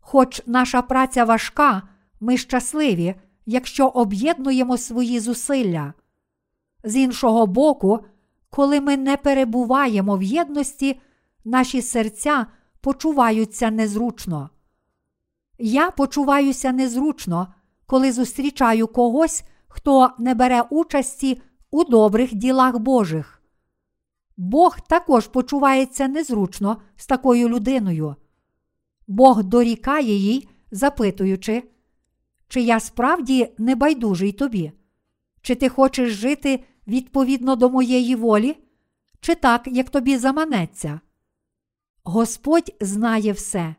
[0.00, 1.82] Хоч наша праця важка,
[2.20, 3.14] ми щасливі,
[3.46, 5.94] якщо об'єднуємо свої зусилля.
[6.84, 8.04] З іншого боку,
[8.50, 11.00] коли ми не перебуваємо в єдності,
[11.44, 12.46] наші серця
[12.80, 14.50] почуваються незручно.
[15.58, 17.54] Я почуваюся незручно,
[17.86, 21.42] коли зустрічаю когось, хто не бере участі
[21.72, 23.42] у добрих ділах Божих.
[24.36, 28.16] Бог також почувається незручно з такою людиною.
[29.06, 31.62] Бог дорікає їй, запитуючи,
[32.48, 34.72] чи я справді небайдужий тобі?
[35.42, 38.56] Чи ти хочеш жити відповідно до моєї волі,
[39.20, 41.00] чи так, як тобі заманеться?
[42.04, 43.74] Господь знає все.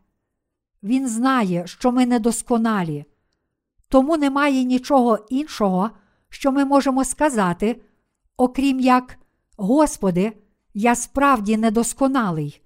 [0.83, 3.05] Він знає, що ми недосконалі,
[3.89, 5.89] тому немає нічого іншого,
[6.33, 7.81] що ми можемо сказати,
[8.37, 9.17] окрім як,
[9.57, 10.31] Господи,
[10.73, 12.61] я справді недосконалий.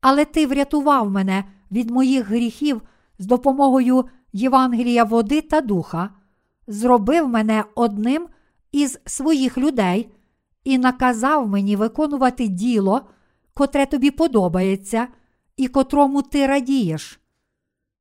[0.00, 2.82] Але Ти врятував мене від моїх гріхів
[3.18, 6.10] з допомогою Євангелія води та духа,
[6.66, 8.28] зробив мене одним
[8.72, 10.12] із своїх людей
[10.64, 13.00] і наказав мені виконувати діло,
[13.54, 15.08] котре тобі подобається,
[15.56, 17.20] і котрому ти радієш.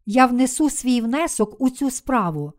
[0.05, 2.53] Я внесу свій внесок у цю справу.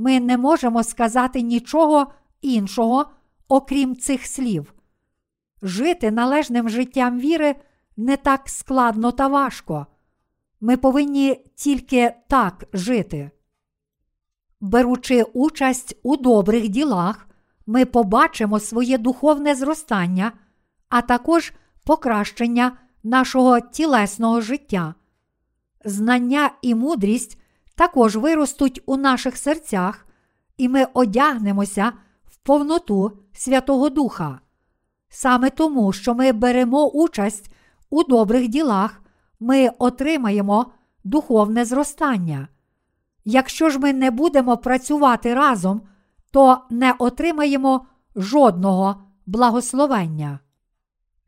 [0.00, 3.06] Ми не можемо сказати нічого іншого,
[3.48, 4.74] окрім цих слів.
[5.62, 7.56] Жити належним життям віри
[7.96, 9.86] не так складно та важко.
[10.60, 13.30] Ми повинні тільки так жити.
[14.60, 17.28] Беручи участь у добрих ділах,
[17.66, 20.32] ми побачимо своє духовне зростання,
[20.88, 21.52] а також
[21.84, 24.94] покращення нашого тілесного життя.
[25.84, 27.38] Знання і мудрість
[27.78, 30.06] також виростуть у наших серцях,
[30.56, 31.92] і ми одягнемося
[32.26, 34.40] в повноту Святого Духа.
[35.08, 37.50] Саме тому, що ми беремо участь
[37.90, 39.02] у добрих ділах,
[39.40, 40.66] ми отримаємо
[41.04, 42.48] духовне зростання.
[43.24, 45.82] Якщо ж ми не будемо працювати разом,
[46.30, 50.38] то не отримаємо жодного благословення.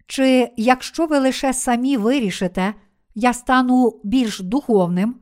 [0.06, 2.74] Чи якщо ви лише самі вирішите,
[3.14, 5.14] я стану більш духовним,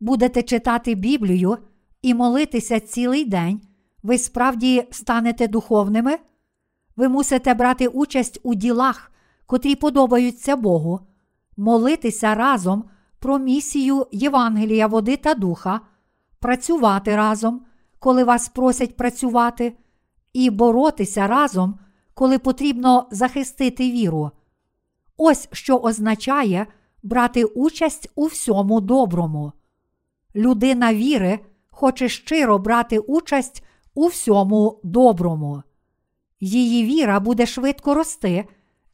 [0.00, 1.58] будете читати Біблію
[2.02, 3.60] і молитися цілий день,
[4.02, 6.18] ви справді станете духовними?
[6.96, 9.12] Ви мусите брати участь у ділах,
[9.46, 11.00] котрі подобаються Богу,
[11.56, 12.84] молитися разом
[13.18, 15.80] про місію Євангелія, води та духа,
[16.38, 17.66] працювати разом,
[17.98, 19.76] коли вас просять працювати,
[20.32, 21.78] і боротися разом,
[22.14, 24.30] коли потрібно захистити віру.
[25.16, 26.66] Ось що означає
[27.02, 29.52] брати участь у всьому доброму.
[30.36, 31.38] Людина віри
[31.70, 33.64] хоче щиро брати участь
[33.94, 35.62] у всьому доброму.
[36.40, 38.44] Її віра буде швидко рости,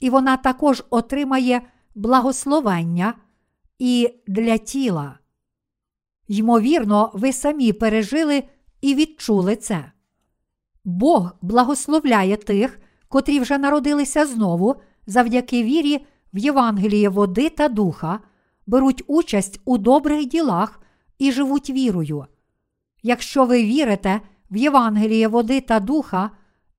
[0.01, 1.63] і вона також отримає
[1.95, 3.15] благословення
[3.79, 5.19] і для тіла.
[6.29, 8.43] Ймовірно, ви самі пережили
[8.81, 9.93] і відчули це.
[10.85, 14.75] Бог благословляє тих, котрі вже народилися знову
[15.07, 18.21] завдяки вірі в Євангеліє води та духа,
[18.67, 20.82] беруть участь у добрих ділах
[21.23, 22.27] і живуть вірою.
[23.03, 24.21] Якщо ви вірите
[24.51, 26.31] в Євангеліє води та духа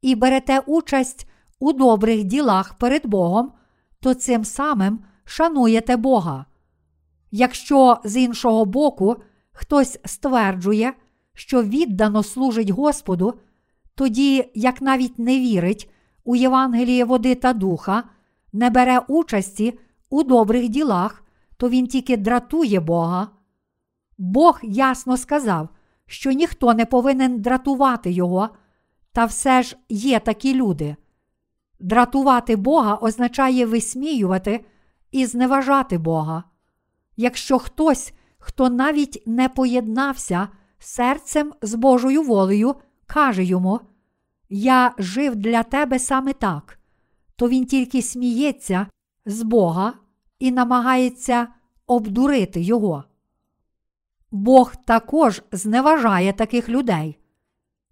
[0.01, 1.29] і берете участь
[1.59, 3.51] у добрих ділах перед Богом,
[3.99, 6.45] то цим самим шануєте Бога.
[7.31, 9.15] Якщо з іншого боку
[9.51, 10.93] хтось стверджує,
[11.33, 13.33] що віддано служить Господу,
[13.95, 15.91] тоді, як навіть не вірить
[16.23, 18.03] у Євангеліє води та духа,
[18.53, 19.79] не бере участі
[20.09, 21.23] у добрих ділах,
[21.57, 23.27] то він тільки дратує Бога.
[24.17, 25.69] Бог ясно сказав,
[26.05, 28.49] що ніхто не повинен дратувати Його,
[29.11, 30.95] та все ж є такі люди.
[31.79, 34.65] Дратувати Бога означає висміювати
[35.11, 36.43] і зневажати Бога.
[37.17, 40.47] Якщо хтось, хто навіть не поєднався
[40.79, 43.79] серцем з Божою волею, каже йому:
[44.49, 46.79] Я жив для тебе саме так,
[47.35, 48.87] то він тільки сміється
[49.25, 49.93] з Бога
[50.39, 51.47] і намагається
[51.87, 53.03] обдурити Його.
[54.33, 57.17] Бог також зневажає таких людей.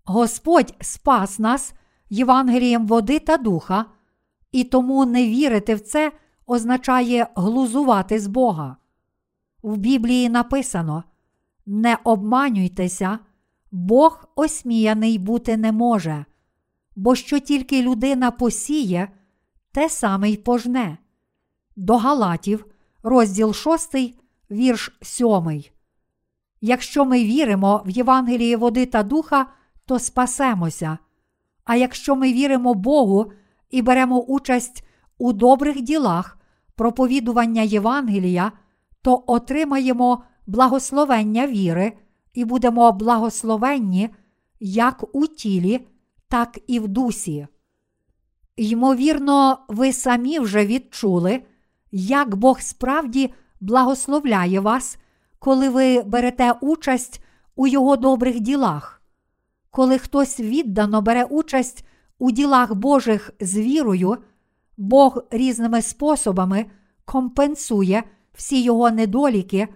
[0.05, 1.73] Господь спас нас
[2.09, 3.85] Євангелієм води та духа,
[4.51, 6.11] і тому не вірити в це
[6.45, 8.77] означає глузувати з Бога.
[9.63, 11.03] В Біблії написано:
[11.65, 13.19] Не обманюйтеся,
[13.71, 16.25] Бог осміяний бути не може,
[16.95, 19.11] бо що тільки людина посіє,
[19.71, 20.97] те саме й пожне.
[21.75, 22.65] До Галатів,
[23.03, 23.95] розділ 6,
[24.51, 25.63] вірш 7.
[26.61, 29.45] Якщо ми віримо в Євангеліє води та духа,
[29.85, 30.97] то спасемося.
[31.63, 33.31] А якщо ми віримо Богу
[33.69, 34.87] і беремо участь
[35.17, 36.37] у добрих ділах
[36.75, 38.51] проповідування Євангелія,
[39.01, 41.93] то отримаємо благословення віри
[42.33, 44.09] і будемо благословенні
[44.59, 45.87] як у тілі,
[46.27, 47.47] так і в дусі.
[48.55, 51.41] Ймовірно, ви самі вже відчули,
[51.91, 54.97] як Бог справді благословляє вас,
[55.41, 57.23] коли ви берете участь
[57.55, 59.01] у Його добрих ділах.
[59.71, 61.87] Коли хтось віддано бере участь
[62.19, 64.17] у ділах Божих з вірою,
[64.77, 66.65] Бог різними способами
[67.05, 69.67] компенсує всі його недоліки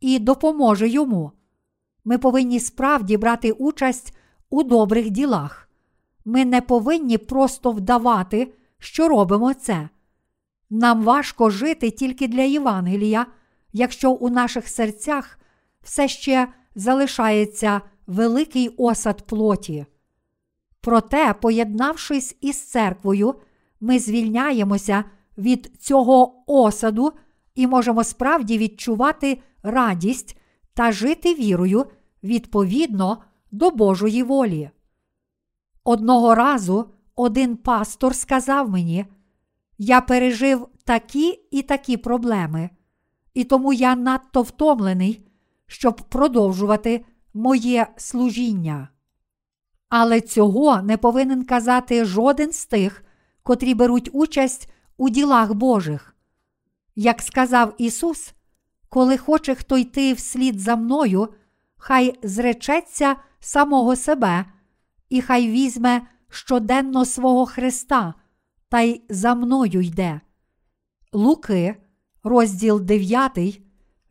[0.00, 1.32] і допоможе йому.
[2.04, 4.16] Ми повинні справді брати участь
[4.50, 5.68] у добрих ділах.
[6.24, 9.88] Ми не повинні просто вдавати, що робимо це.
[10.70, 13.26] Нам важко жити тільки для Євангелія,
[13.74, 15.38] якщо у наших серцях
[15.82, 19.86] все ще залишається великий осад плоті.
[20.80, 23.34] Проте, поєднавшись із церквою,
[23.80, 25.04] ми звільняємося
[25.38, 27.12] від цього осаду
[27.54, 30.38] і можемо справді відчувати радість
[30.74, 31.86] та жити вірою
[32.22, 34.70] відповідно до Божої волі.
[35.84, 39.06] Одного разу один пастор сказав мені,
[39.78, 42.70] я пережив такі і такі проблеми,
[43.34, 45.26] і тому я надто втомлений,
[45.66, 47.04] щоб продовжувати
[47.34, 48.88] моє служіння.
[49.88, 53.04] Але цього не повинен казати жоден з тих,
[53.42, 56.16] котрі беруть участь у ділах Божих.
[56.96, 58.34] Як сказав Ісус,
[58.88, 61.28] коли хоче хто йти вслід за мною,
[61.76, 64.44] хай зречеться самого себе,
[65.08, 68.14] і хай візьме щоденно свого Христа
[68.68, 70.20] та й за мною йде.
[71.12, 71.76] Луки,
[72.24, 73.60] розділ 9,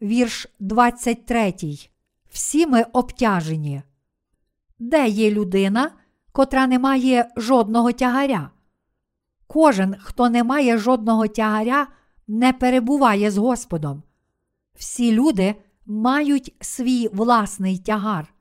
[0.02, 1.54] вірш 23.
[2.30, 3.82] Всі ми обтяжені.
[4.80, 5.92] Де є людина,
[6.32, 8.50] котра не має жодного тягаря?
[9.48, 11.88] Кожен, хто не має жодного тягаря,
[12.28, 14.04] не перебуває з Господом.
[14.76, 15.56] Всі люди
[15.86, 18.34] мають свій власний тягар.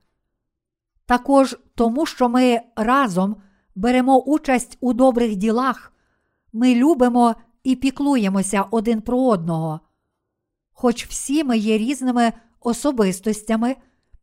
[1.06, 3.36] Також тому, що ми разом
[3.74, 5.92] беремо участь у добрих ділах,
[6.52, 7.34] ми любимо
[7.64, 9.80] і піклуємося один про одного.
[10.72, 13.76] Хоч всі ми є різними особистостями,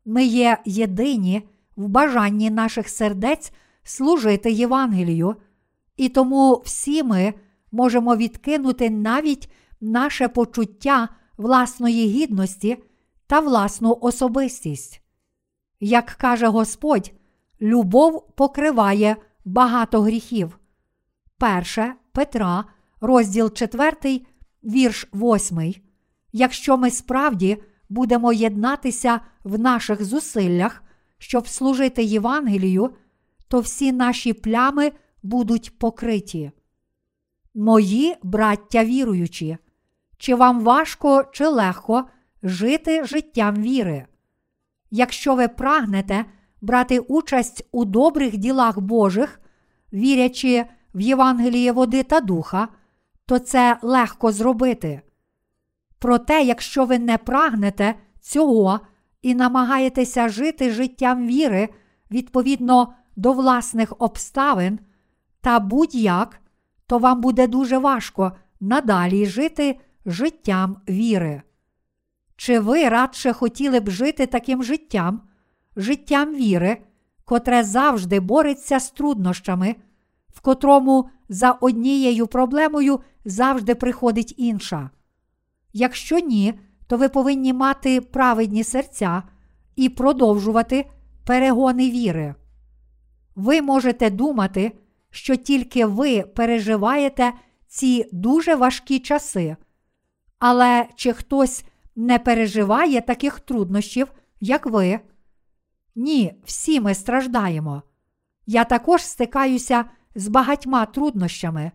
[0.06, 3.52] ми є єдині в бажанні наших сердець
[3.84, 5.36] служити Євангелію,
[5.98, 7.34] і тому всі ми
[7.72, 12.84] можемо відкинути навіть наше почуття власної гідності
[13.28, 15.02] та власну особистість.
[15.80, 17.12] Як каже Господь,
[17.62, 19.16] любов покриває
[19.46, 20.60] багато гріхів.
[21.38, 22.66] Перше Петра,
[23.02, 24.22] розділ 4,
[24.64, 25.74] вірш 8.
[26.32, 27.58] Якщо ми справді
[27.90, 30.84] будемо єднатися в наших зусиллях,
[31.18, 32.94] щоб служити Євангелію,
[33.48, 34.92] то всі наші плями
[35.24, 36.52] будуть покриті.
[37.56, 39.58] Мої браття віруючі,
[40.18, 42.06] чи вам важко чи легко
[42.44, 44.06] жити життям віри?
[44.92, 46.26] Якщо ви прагнете
[46.62, 49.40] брати участь у добрих ділах Божих,
[49.94, 52.68] вірячи в Євангеліє води та духа,
[53.30, 55.02] то це легко зробити.
[56.00, 58.80] Проте, якщо ви не прагнете цього
[59.22, 61.70] і намагаєтеся жити життям віри
[62.12, 64.80] відповідно до власних обставин
[65.42, 66.42] та будь-як,
[66.88, 71.42] то вам буде дуже важко надалі жити життям віри.
[72.36, 75.22] Чи ви радше хотіли б жити таким життям,
[75.76, 76.78] життям віри,
[77.26, 79.76] котре завжди бореться з труднощами,
[80.40, 84.90] в котрому за однією проблемою завжди приходить інша?
[85.74, 86.54] Якщо ні,
[86.88, 89.24] то ви повинні мати праведні серця
[89.76, 90.90] і продовжувати
[91.26, 92.36] перегони віри.
[93.36, 94.72] Ви можете думати,
[95.12, 97.34] що тільки ви переживаєте
[97.68, 99.56] ці дуже важкі часи,
[100.40, 101.64] але чи хтось
[101.96, 105.00] не переживає таких труднощів, як ви?
[105.96, 107.84] Ні, всі ми страждаємо.
[108.46, 109.86] Я також стикаюся
[110.16, 111.72] з багатьма труднощами,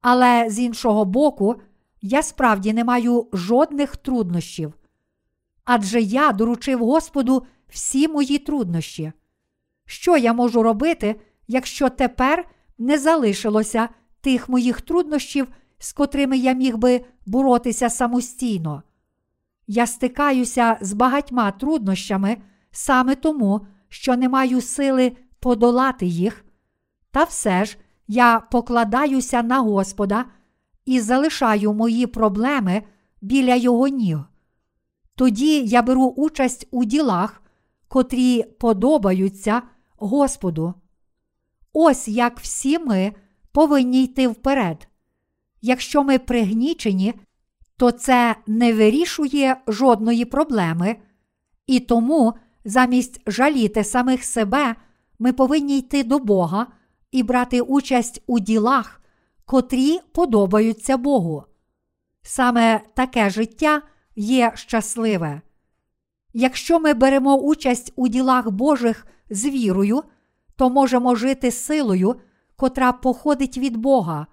[0.00, 1.60] але з іншого боку,
[2.02, 4.74] я справді не маю жодних труднощів.
[5.64, 9.12] Адже я доручив Господу всі мої труднощі.
[9.86, 12.48] Що я можу робити, якщо тепер
[12.78, 13.88] не залишилося
[14.20, 15.48] тих моїх труднощів,
[15.78, 18.82] з котрими я міг би боротися самостійно?
[19.66, 22.36] Я стикаюся з багатьма труднощами
[22.70, 26.44] саме тому, що не маю сили подолати їх,
[27.12, 30.24] та все ж я покладаюся на Господа
[30.84, 32.82] і залишаю мої проблеми
[33.20, 34.18] біля його ніг.
[35.14, 37.42] Тоді я беру участь у ділах,
[37.88, 39.62] котрі подобаються
[39.96, 40.74] Господу.
[41.72, 43.12] Ось як всі ми
[43.52, 44.88] повинні йти вперед.
[45.62, 47.14] Якщо ми пригнічені,
[47.76, 50.96] то це не вирішує жодної проблеми,
[51.66, 52.34] і тому
[52.64, 54.76] замість жаліти самих себе,
[55.18, 56.66] ми повинні йти до Бога
[57.12, 59.00] і брати участь у ділах,
[59.44, 61.44] котрі подобаються Богу.
[62.22, 63.82] Саме таке життя
[64.16, 65.40] є щасливе.
[66.32, 70.02] Якщо ми беремо участь у ділах Божих з вірою,
[70.56, 72.16] то можемо жити силою,
[72.56, 74.26] котра походить від Бога,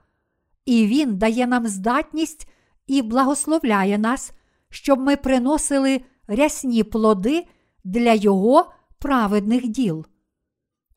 [0.66, 2.50] і Він дає нам здатність
[2.88, 4.32] і благословляє нас,
[4.70, 7.48] щоб ми приносили рясні плоди
[7.84, 10.06] для Його праведних діл.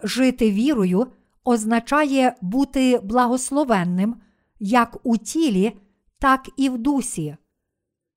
[0.02, 1.06] Жити вірою
[1.44, 4.16] означає бути благословенним
[4.60, 5.76] як у тілі,
[6.18, 7.36] так і в дусі.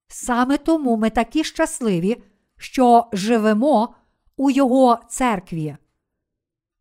[0.07, 2.23] Саме тому ми такі щасливі,
[2.57, 3.95] що живемо
[4.38, 5.77] у Його церкві.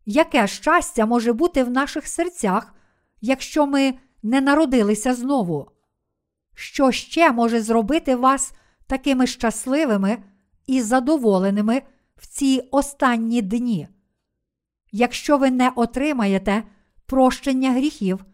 [0.07, 2.75] Яке щастя може бути в наших серцях,
[3.21, 5.71] якщо ми не народилися знову?
[6.55, 8.53] Що ще може зробити вас
[8.87, 10.23] такими щасливими
[10.67, 11.83] і задоволеними
[12.17, 13.89] в ці останні дні?
[14.97, 16.63] Якщо ви не отримаєте
[17.07, 18.25] прощення гріхів,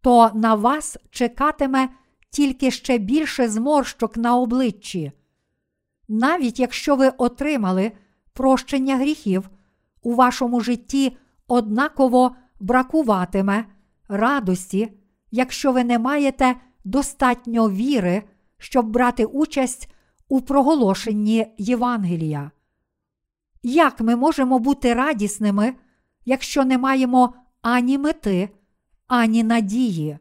[0.00, 1.88] то на вас чекатиме
[2.30, 5.12] тільки ще більше зморщок на обличчі.
[6.08, 7.92] Навіть якщо ви отримали
[8.32, 9.50] прощення гріхів,
[10.02, 11.16] у вашому житті
[11.48, 13.64] однаково бракуватиме
[14.08, 14.92] радості,
[15.30, 18.22] якщо ви не маєте достатньо віри,
[18.58, 19.92] щоб брати участь
[20.28, 22.50] у проголошенні Євангелія.
[23.62, 25.74] Як ми можемо бути радісними,
[26.26, 28.48] якщо не маємо ані мети,
[29.06, 30.18] ані надії.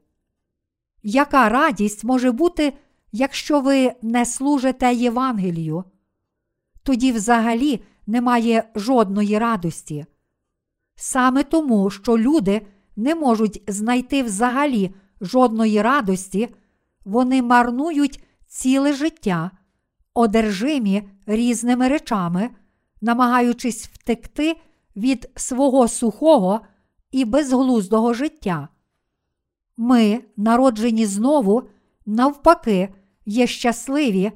[1.03, 2.73] Яка радість може бути,
[3.11, 5.83] якщо ви не служите Євангелію?
[6.83, 10.05] Тоді взагалі немає жодної радості.
[10.95, 16.55] Саме тому, що люди не можуть знайти взагалі жодної радості,
[17.05, 19.51] вони марнують ціле життя,
[20.13, 22.49] одержимі різними речами,
[23.01, 24.55] намагаючись втекти
[24.95, 26.61] від свого сухого
[27.11, 28.67] і безглуздого життя.
[29.77, 31.63] Ми, народжені знову,
[32.05, 32.93] навпаки,
[33.25, 34.31] є щасливі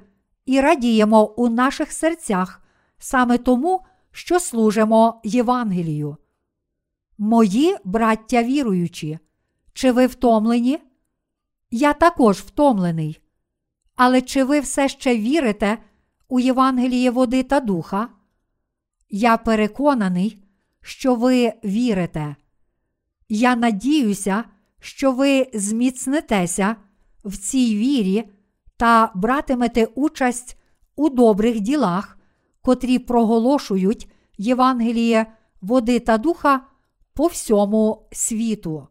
[0.46, 2.62] і радіємо у наших серцях
[2.98, 6.18] саме тому, що служимо Євангелію.
[7.18, 9.20] Мої браття віруючі,
[9.74, 10.80] чи ви втомлені?
[11.72, 13.20] Я також втомлений.
[13.96, 15.78] Але чи ви все ще вірите
[16.28, 18.10] у Євангеліє води та духа?
[19.10, 20.44] Я переконаний,
[20.90, 22.36] що ви вірите.
[23.30, 24.44] Я надіюся,
[24.80, 26.76] що ви зміцнитеся
[27.26, 28.30] в цій вірі
[28.78, 30.58] та братимете участь
[30.96, 32.18] у добрих ділах,
[32.62, 35.26] котрі проголошують Євангеліє
[35.62, 36.62] води та духа
[37.14, 38.88] по всьому світу.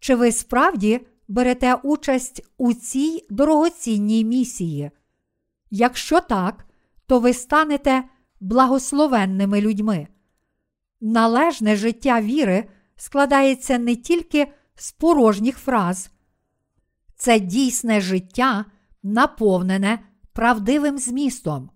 [0.00, 4.90] Чи ви справді берете участь у цій дорогоцінній місії?
[5.70, 6.66] Якщо так,
[7.06, 8.04] то ви станете
[8.40, 10.08] благословенними людьми.
[11.00, 16.10] Належне життя віри складається не тільки з порожніх фраз,
[17.16, 18.64] це дійсне життя,
[19.02, 19.98] наповнене
[20.32, 21.70] правдивим змістом.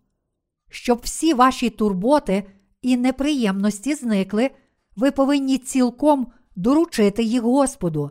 [0.70, 2.44] Щоб всі ваші турботи
[2.82, 4.51] і неприємності зникли,
[4.97, 8.11] ви повинні цілком доручити їх Господу.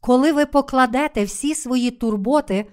[0.00, 2.66] Коли ви покладете всі свої турботи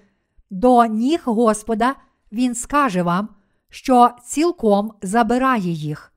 [0.50, 1.94] до ніг Господа,
[2.32, 3.28] Він скаже вам,
[3.68, 6.11] що цілком забирає їх.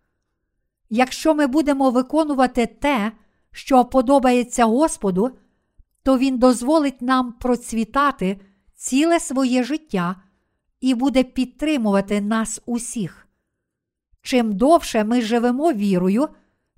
[0.90, 3.12] Якщо ми будемо виконувати те,
[3.52, 5.32] що подобається Господу,
[6.03, 8.40] то Він дозволить нам процвітати
[8.76, 10.16] ціле своє життя
[10.82, 13.28] і буде підтримувати нас усіх.
[14.22, 16.28] Чим довше ми живемо вірою,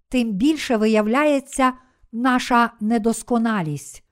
[0.09, 1.73] тим більше виявляється
[2.11, 4.03] наша недосконалість.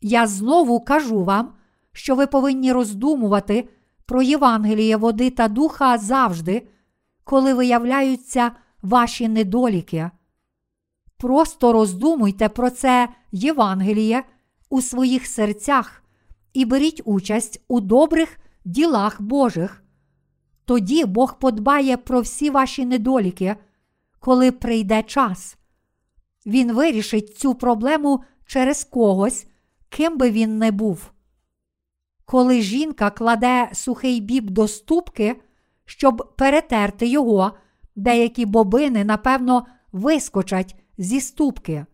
[0.00, 1.54] Я знову кажу вам,
[1.92, 3.68] що ви повинні роздумувати
[4.06, 6.68] про Євангеліє води та духа завжди,
[7.24, 8.52] коли виявляються
[8.86, 10.10] ваші недоліки.
[11.16, 14.24] Просто роздумуйте про це Євангеліє
[14.70, 16.02] у своїх серцях
[16.52, 19.82] і беріть участь у добрих ділах Божих.
[20.64, 23.56] Тоді Бог подбає про всі ваші недоліки,
[24.20, 25.56] коли прийде час.
[26.46, 29.46] Він вирішить цю проблему через когось,
[29.88, 31.10] ким би він не був.
[32.24, 35.42] Коли жінка кладе сухий біб до ступки,
[35.84, 37.52] щоб перетерти його,
[37.96, 41.86] деякі бобини, напевно, вискочать зі ступки.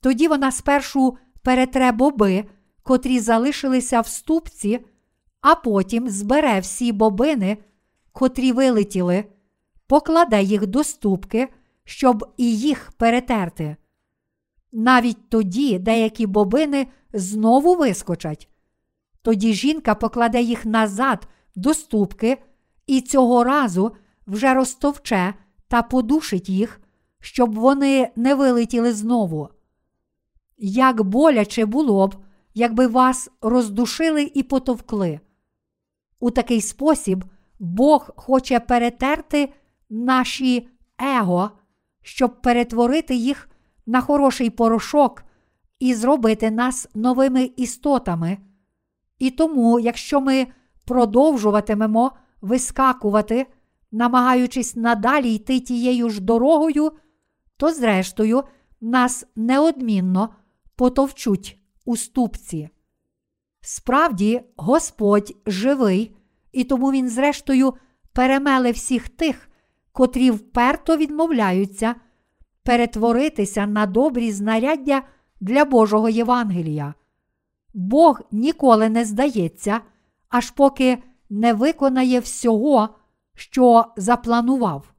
[0.00, 2.44] Тоді вона спершу перетре боби,
[2.82, 4.80] котрі залишилися в ступці,
[5.40, 7.58] а потім збере всі бобини,
[8.12, 9.24] котрі вилетіли,
[9.86, 11.48] покладе їх до ступки,
[11.84, 13.76] щоб і їх перетерти.
[14.72, 18.48] Навіть тоді деякі бобини знову вискочать.
[19.22, 22.38] Тоді жінка покладе їх назад до ступки
[22.86, 23.92] і цього разу
[24.26, 25.34] вже розтовче
[25.68, 26.80] та подушить їх,
[27.20, 29.48] щоб вони не вилетіли знову.
[30.58, 32.14] Як боляче було б,
[32.54, 35.20] якби вас роздушили і потовкли.
[36.20, 37.24] У такий спосіб
[37.58, 39.52] Бог хоче перетерти
[39.90, 41.50] наші его,
[42.02, 43.48] щоб перетворити їх
[43.86, 45.24] на хороший порошок
[45.78, 48.38] і зробити нас новими істотами.
[49.18, 50.46] І тому, якщо ми
[50.84, 53.46] продовжуватимемо вискакувати,
[53.92, 56.92] намагаючись надалі йти тією ж дорогою,
[57.56, 58.42] то, зрештою,
[58.80, 60.34] нас неодмінно
[60.76, 62.68] потовчуть у ступці.
[63.60, 66.16] Справді, Господь живий,
[66.52, 67.74] і тому Він, зрештою,
[68.12, 69.48] перемеле всіх тих,
[69.92, 71.94] котрі вперто відмовляються
[72.66, 75.02] перетворитися на добрі знаряддя
[75.40, 76.94] для Божого Євангелія.
[77.74, 79.80] Бог ніколи не здається,
[80.28, 80.98] аж поки
[81.30, 82.88] не виконає всього,
[83.36, 84.92] що запланував.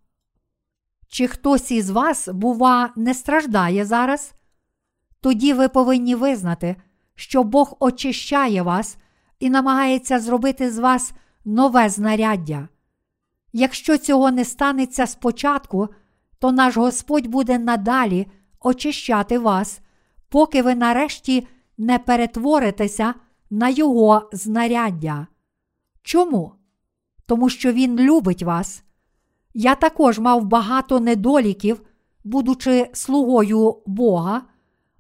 [1.07, 4.33] Чи хтось із вас, бува, не страждає зараз?
[5.21, 6.75] Тоді ви повинні визнати,
[7.15, 8.97] що Бог очищає вас
[9.39, 11.13] і намагається зробити з вас
[11.45, 12.67] нове знаряддя.
[13.53, 15.89] Якщо цього не станеться спочатку,
[16.39, 18.27] то наш Господь буде надалі
[18.59, 19.79] очищати вас,
[20.29, 21.47] поки ви нарешті
[21.77, 23.13] не перетворитеся
[23.49, 25.27] на Його знаряддя.
[26.01, 26.56] Чому?
[27.27, 28.83] Тому що Він любить вас.
[29.53, 31.81] Я також мав багато недоліків,
[32.23, 34.41] будучи слугою Бога,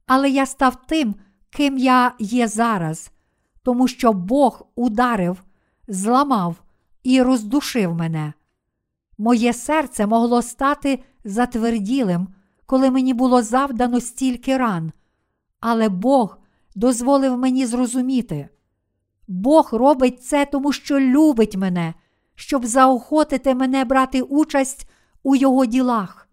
[0.05, 1.15] але я став тим,
[1.49, 3.11] ким я є зараз,
[3.63, 5.43] тому що Бог ударив,
[5.87, 6.55] зламав
[7.03, 8.33] і роздушив мене.
[9.17, 12.27] Моє серце могло стати затверділим,
[12.65, 14.91] коли мені було завдано стільки ран,
[15.59, 16.37] але Бог
[16.75, 18.49] дозволив мені зрозуміти.
[19.27, 21.93] Бог робить це, тому що любить мене,
[22.37, 24.89] щоб заохотити мене брати участь
[25.23, 26.29] у його ділах.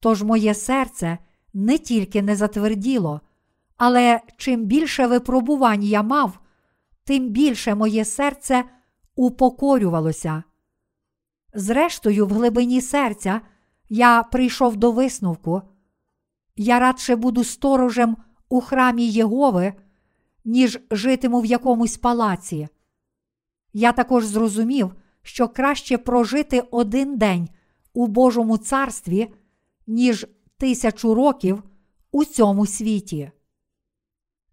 [0.00, 1.18] Тож моє серце
[1.54, 3.20] не тільки не затверділо,
[3.76, 6.38] але чим більше випробувань я мав,
[7.04, 8.64] тим більше моє серце
[9.14, 10.42] упокорювалося.
[11.54, 13.40] Зрештою, в глибині серця
[13.88, 15.62] я прийшов до висновку.
[16.56, 18.16] Я радше буду сторожем
[18.48, 19.74] у храмі Єгови,
[20.44, 22.68] ніж житиму в якомусь палаці.
[23.72, 27.48] Я також зрозумів, що краще прожити один день
[27.92, 29.34] у Божому царстві,
[29.86, 30.26] ніж
[30.58, 31.62] тисячу років
[32.12, 33.30] у цьому світі.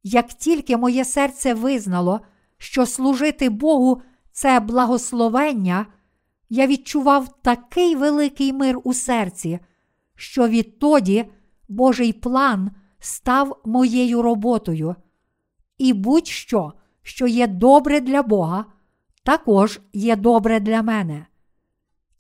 [0.04, 2.22] Як тільки моє серце визнало,
[2.58, 5.86] що служити Богу це благословення,
[6.50, 9.60] я відчував такий великий мир у серці,
[10.16, 11.26] що відтоді
[11.68, 14.96] Божий план став моєю роботою.
[15.78, 18.66] І будь-що, що є добре для Бога,
[19.28, 21.26] також є добре для мене.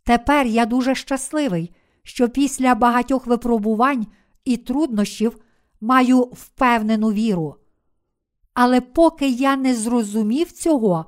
[0.03, 4.07] Тепер я дуже щасливий, що після багатьох випробувань
[4.45, 5.37] і труднощів
[5.81, 7.55] маю впевнену віру.
[8.53, 11.05] Але поки я не зрозумів цього,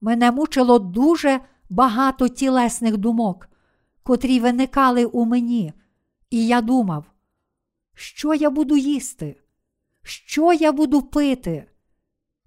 [0.00, 1.40] мене мучило дуже
[1.70, 3.48] багато тілесних думок,
[4.02, 5.72] котрі виникали у мені,
[6.30, 7.04] і я думав,
[7.94, 9.36] що я буду їсти,
[10.02, 11.66] що я буду пити.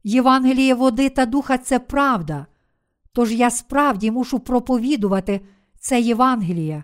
[0.04, 2.46] Євангеліє води та духа це правда,
[3.14, 5.42] тож я справді мушу проповідувати
[5.80, 6.84] це Євангеліє.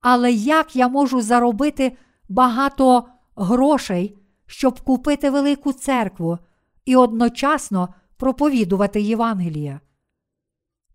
[0.00, 1.96] Але як я можу заробити
[2.28, 6.38] багато грошей, щоб купити велику церкву
[6.84, 9.80] і одночасно проповідувати Євангеліє?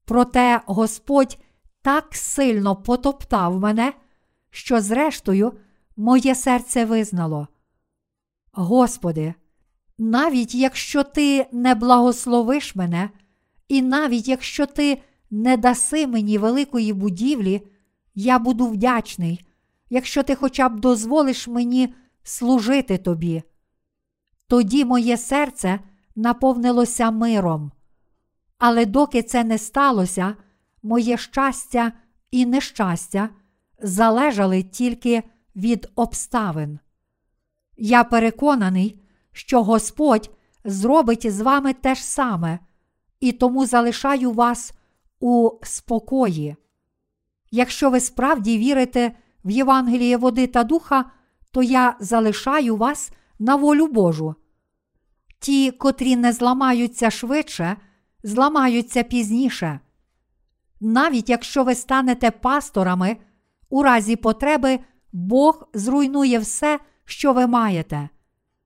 [0.05, 1.37] Проте Господь
[1.81, 3.93] так сильно потоптав мене,
[4.49, 5.53] що, зрештою,
[5.97, 7.47] моє серце визнало.
[8.51, 9.33] Господи,
[9.97, 13.09] навіть якщо ти не благословиш мене,
[13.73, 15.01] і навіть якщо ти
[15.31, 17.61] не даси мені великої будівлі,
[18.15, 19.47] я буду вдячний,
[19.89, 21.93] якщо ти хоча б дозволиш мені
[22.23, 23.43] служити тобі.
[24.47, 25.79] Тоді моє серце
[26.15, 27.71] наповнилося миром.
[28.57, 30.35] Але доки це не сталося,
[30.83, 31.91] моє щастя
[32.31, 33.29] і нещастя
[33.81, 35.23] залежали тільки
[35.55, 36.79] від обставин.
[37.77, 39.01] Я переконаний,
[39.31, 40.31] що Господь
[40.63, 42.59] зробить з вами те ж саме,
[43.23, 44.73] і тому залишаю вас
[45.19, 46.55] у спокої.
[47.51, 49.11] Якщо ви справді вірите
[49.45, 51.05] в Євангеліє води та духа,
[51.51, 54.35] то я залишаю вас на волю Божу.
[55.39, 57.77] Ті, котрі не зламаються швидше,
[58.23, 59.79] зламаються пізніше.
[60.81, 63.17] Навіть якщо ви станете пасторами,
[63.69, 64.79] у разі потреби
[65.13, 68.09] Бог зруйнує все, що ви маєте.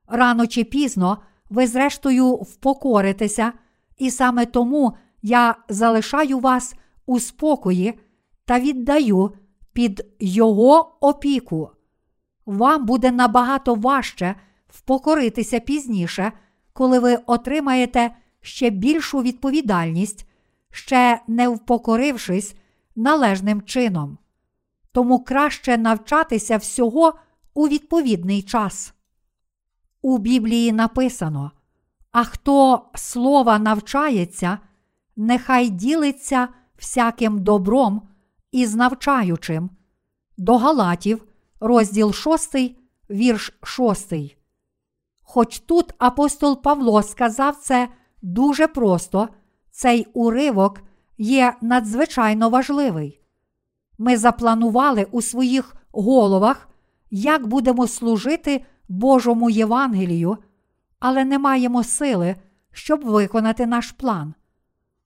[0.07, 1.17] Рано чи пізно
[1.49, 3.53] ви, зрештою, впокоритеся,
[3.97, 6.75] і саме тому я залишаю вас
[7.05, 7.99] у спокої
[8.45, 9.33] та віддаю
[9.73, 11.69] під Його опіку.
[12.45, 14.35] Вам буде набагато важче
[14.67, 16.31] впокоритися пізніше,
[16.73, 20.29] коли ви отримаєте ще більшу відповідальність,
[20.71, 22.55] ще не впокорившись
[22.95, 24.17] належним чином.
[24.91, 27.13] Тому краще навчатися всього
[27.53, 28.93] у відповідний час.
[30.01, 31.51] У Біблії написано:
[32.17, 34.57] А хто слова навчається,
[35.15, 38.01] нехай ділиться всяким добром
[38.51, 39.69] із навчаючим.
[40.37, 41.25] До Галатів,
[41.59, 42.55] розділ 6,
[43.09, 44.13] вірш 6.
[45.21, 47.87] Хоч тут апостол Павло сказав це
[48.21, 49.29] дуже просто,
[49.71, 50.81] цей уривок
[51.17, 53.21] є надзвичайно важливий.
[53.97, 56.69] Ми запланували у своїх головах,
[57.11, 60.37] як будемо служити Божому Євангелію,
[60.99, 62.35] але не маємо сили,
[62.71, 64.33] щоб виконати наш план.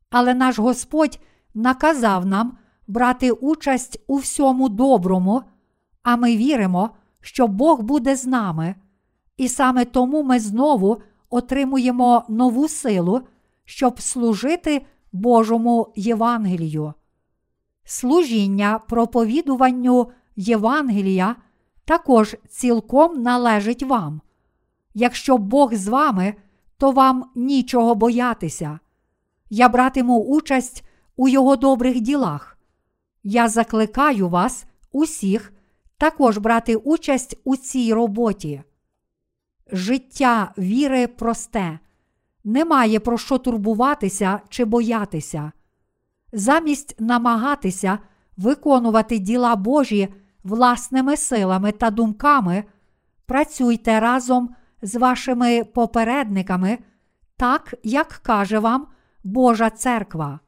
[0.09, 1.19] Але наш Господь
[1.53, 2.57] наказав нам
[2.87, 5.43] брати участь у всьому доброму,
[6.03, 6.89] а ми віримо,
[7.21, 8.75] що Бог буде з нами,
[9.37, 13.21] і саме тому ми знову отримуємо нову силу,
[13.65, 16.93] щоб служити Божому Євангелію.
[17.83, 21.35] Служіння проповідуванню Євангелія
[21.85, 24.21] також цілком належить вам.
[24.93, 26.35] Якщо Бог з вами,
[26.77, 28.79] то вам нічого боятися.
[29.49, 30.83] Я братиму участь
[31.15, 32.57] у Його добрих ділах.
[33.23, 35.53] Я закликаю вас, усіх,
[35.97, 38.63] також брати участь у цій роботі.
[39.71, 41.79] Життя віри просте,
[42.43, 45.51] немає про що турбуватися чи боятися.
[46.33, 47.99] Замість намагатися
[48.37, 50.13] виконувати діла Божі
[50.43, 52.63] власними силами та думками,
[53.25, 56.77] працюйте разом з вашими попередниками,
[57.37, 58.87] так як каже вам
[59.23, 60.39] Божа церква.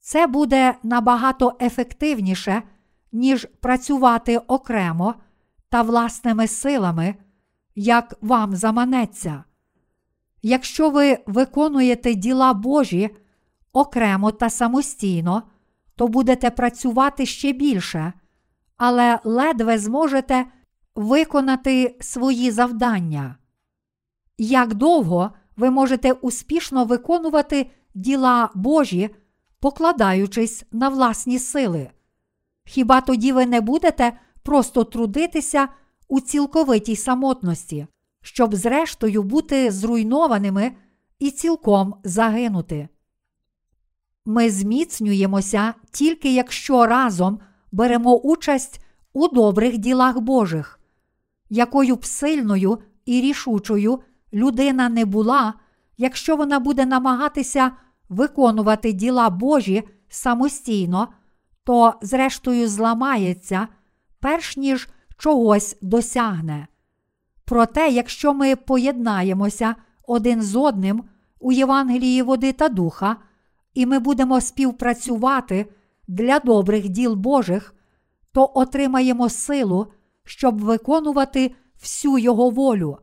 [0.00, 2.62] Це буде набагато ефективніше,
[3.12, 5.14] ніж працювати окремо
[5.68, 7.14] та власними силами,
[7.74, 9.44] як вам заманеться.
[10.42, 13.10] Якщо ви виконуєте діла Божі
[13.72, 15.42] окремо та самостійно,
[15.96, 18.12] то будете працювати ще більше,
[18.76, 20.46] але ледве зможете
[20.94, 23.37] виконати свої завдання.
[24.38, 29.10] Як довго ви можете успішно виконувати діла Божі,
[29.60, 31.90] покладаючись на власні сили?
[32.64, 35.68] Хіба тоді ви не будете просто трудитися
[36.08, 37.86] у цілковитій самотності,
[38.22, 40.72] щоб зрештою бути зруйнованими
[41.18, 42.88] і цілком загинути?
[44.24, 47.40] Ми зміцнюємося тільки якщо разом
[47.72, 50.80] беремо участь у добрих ділах Божих,
[51.50, 53.98] якою б сильною і рішучою
[54.32, 55.54] людина не була,
[55.98, 57.72] якщо вона буде намагатися
[58.08, 61.08] виконувати діла Божі самостійно,
[61.64, 63.68] то, зрештою, зламається,
[64.20, 64.88] перш ніж
[65.18, 66.66] чогось досягне.
[67.44, 69.74] Проте, якщо ми поєднаємося
[70.06, 71.04] один з одним
[71.40, 73.16] у Євангелії води та духа,
[73.74, 75.66] і ми будемо співпрацювати
[76.08, 77.74] для добрих діл Божих,
[78.32, 79.86] то отримаємо силу,
[80.24, 82.98] щоб виконувати всю Його волю.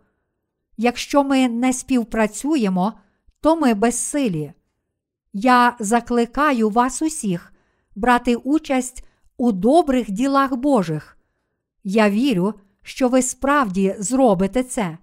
[0.77, 2.93] Якщо ми не співпрацюємо,
[3.41, 4.53] то ми безсилі.
[5.34, 7.53] Я закликаю вас усіх
[7.95, 9.03] брати участь
[9.38, 11.18] у добрих ділах Божих.
[11.84, 12.53] Я вірю,
[12.84, 14.97] що ви справді зробите це.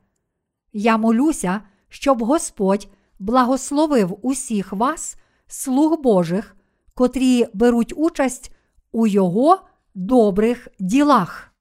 [0.73, 2.89] Я молюся, щоб Господь
[3.19, 5.17] благословив усіх вас,
[5.47, 6.57] слуг Божих,
[6.95, 8.55] котрі беруть участь
[8.93, 9.61] у Його
[9.95, 11.52] добрих ділах.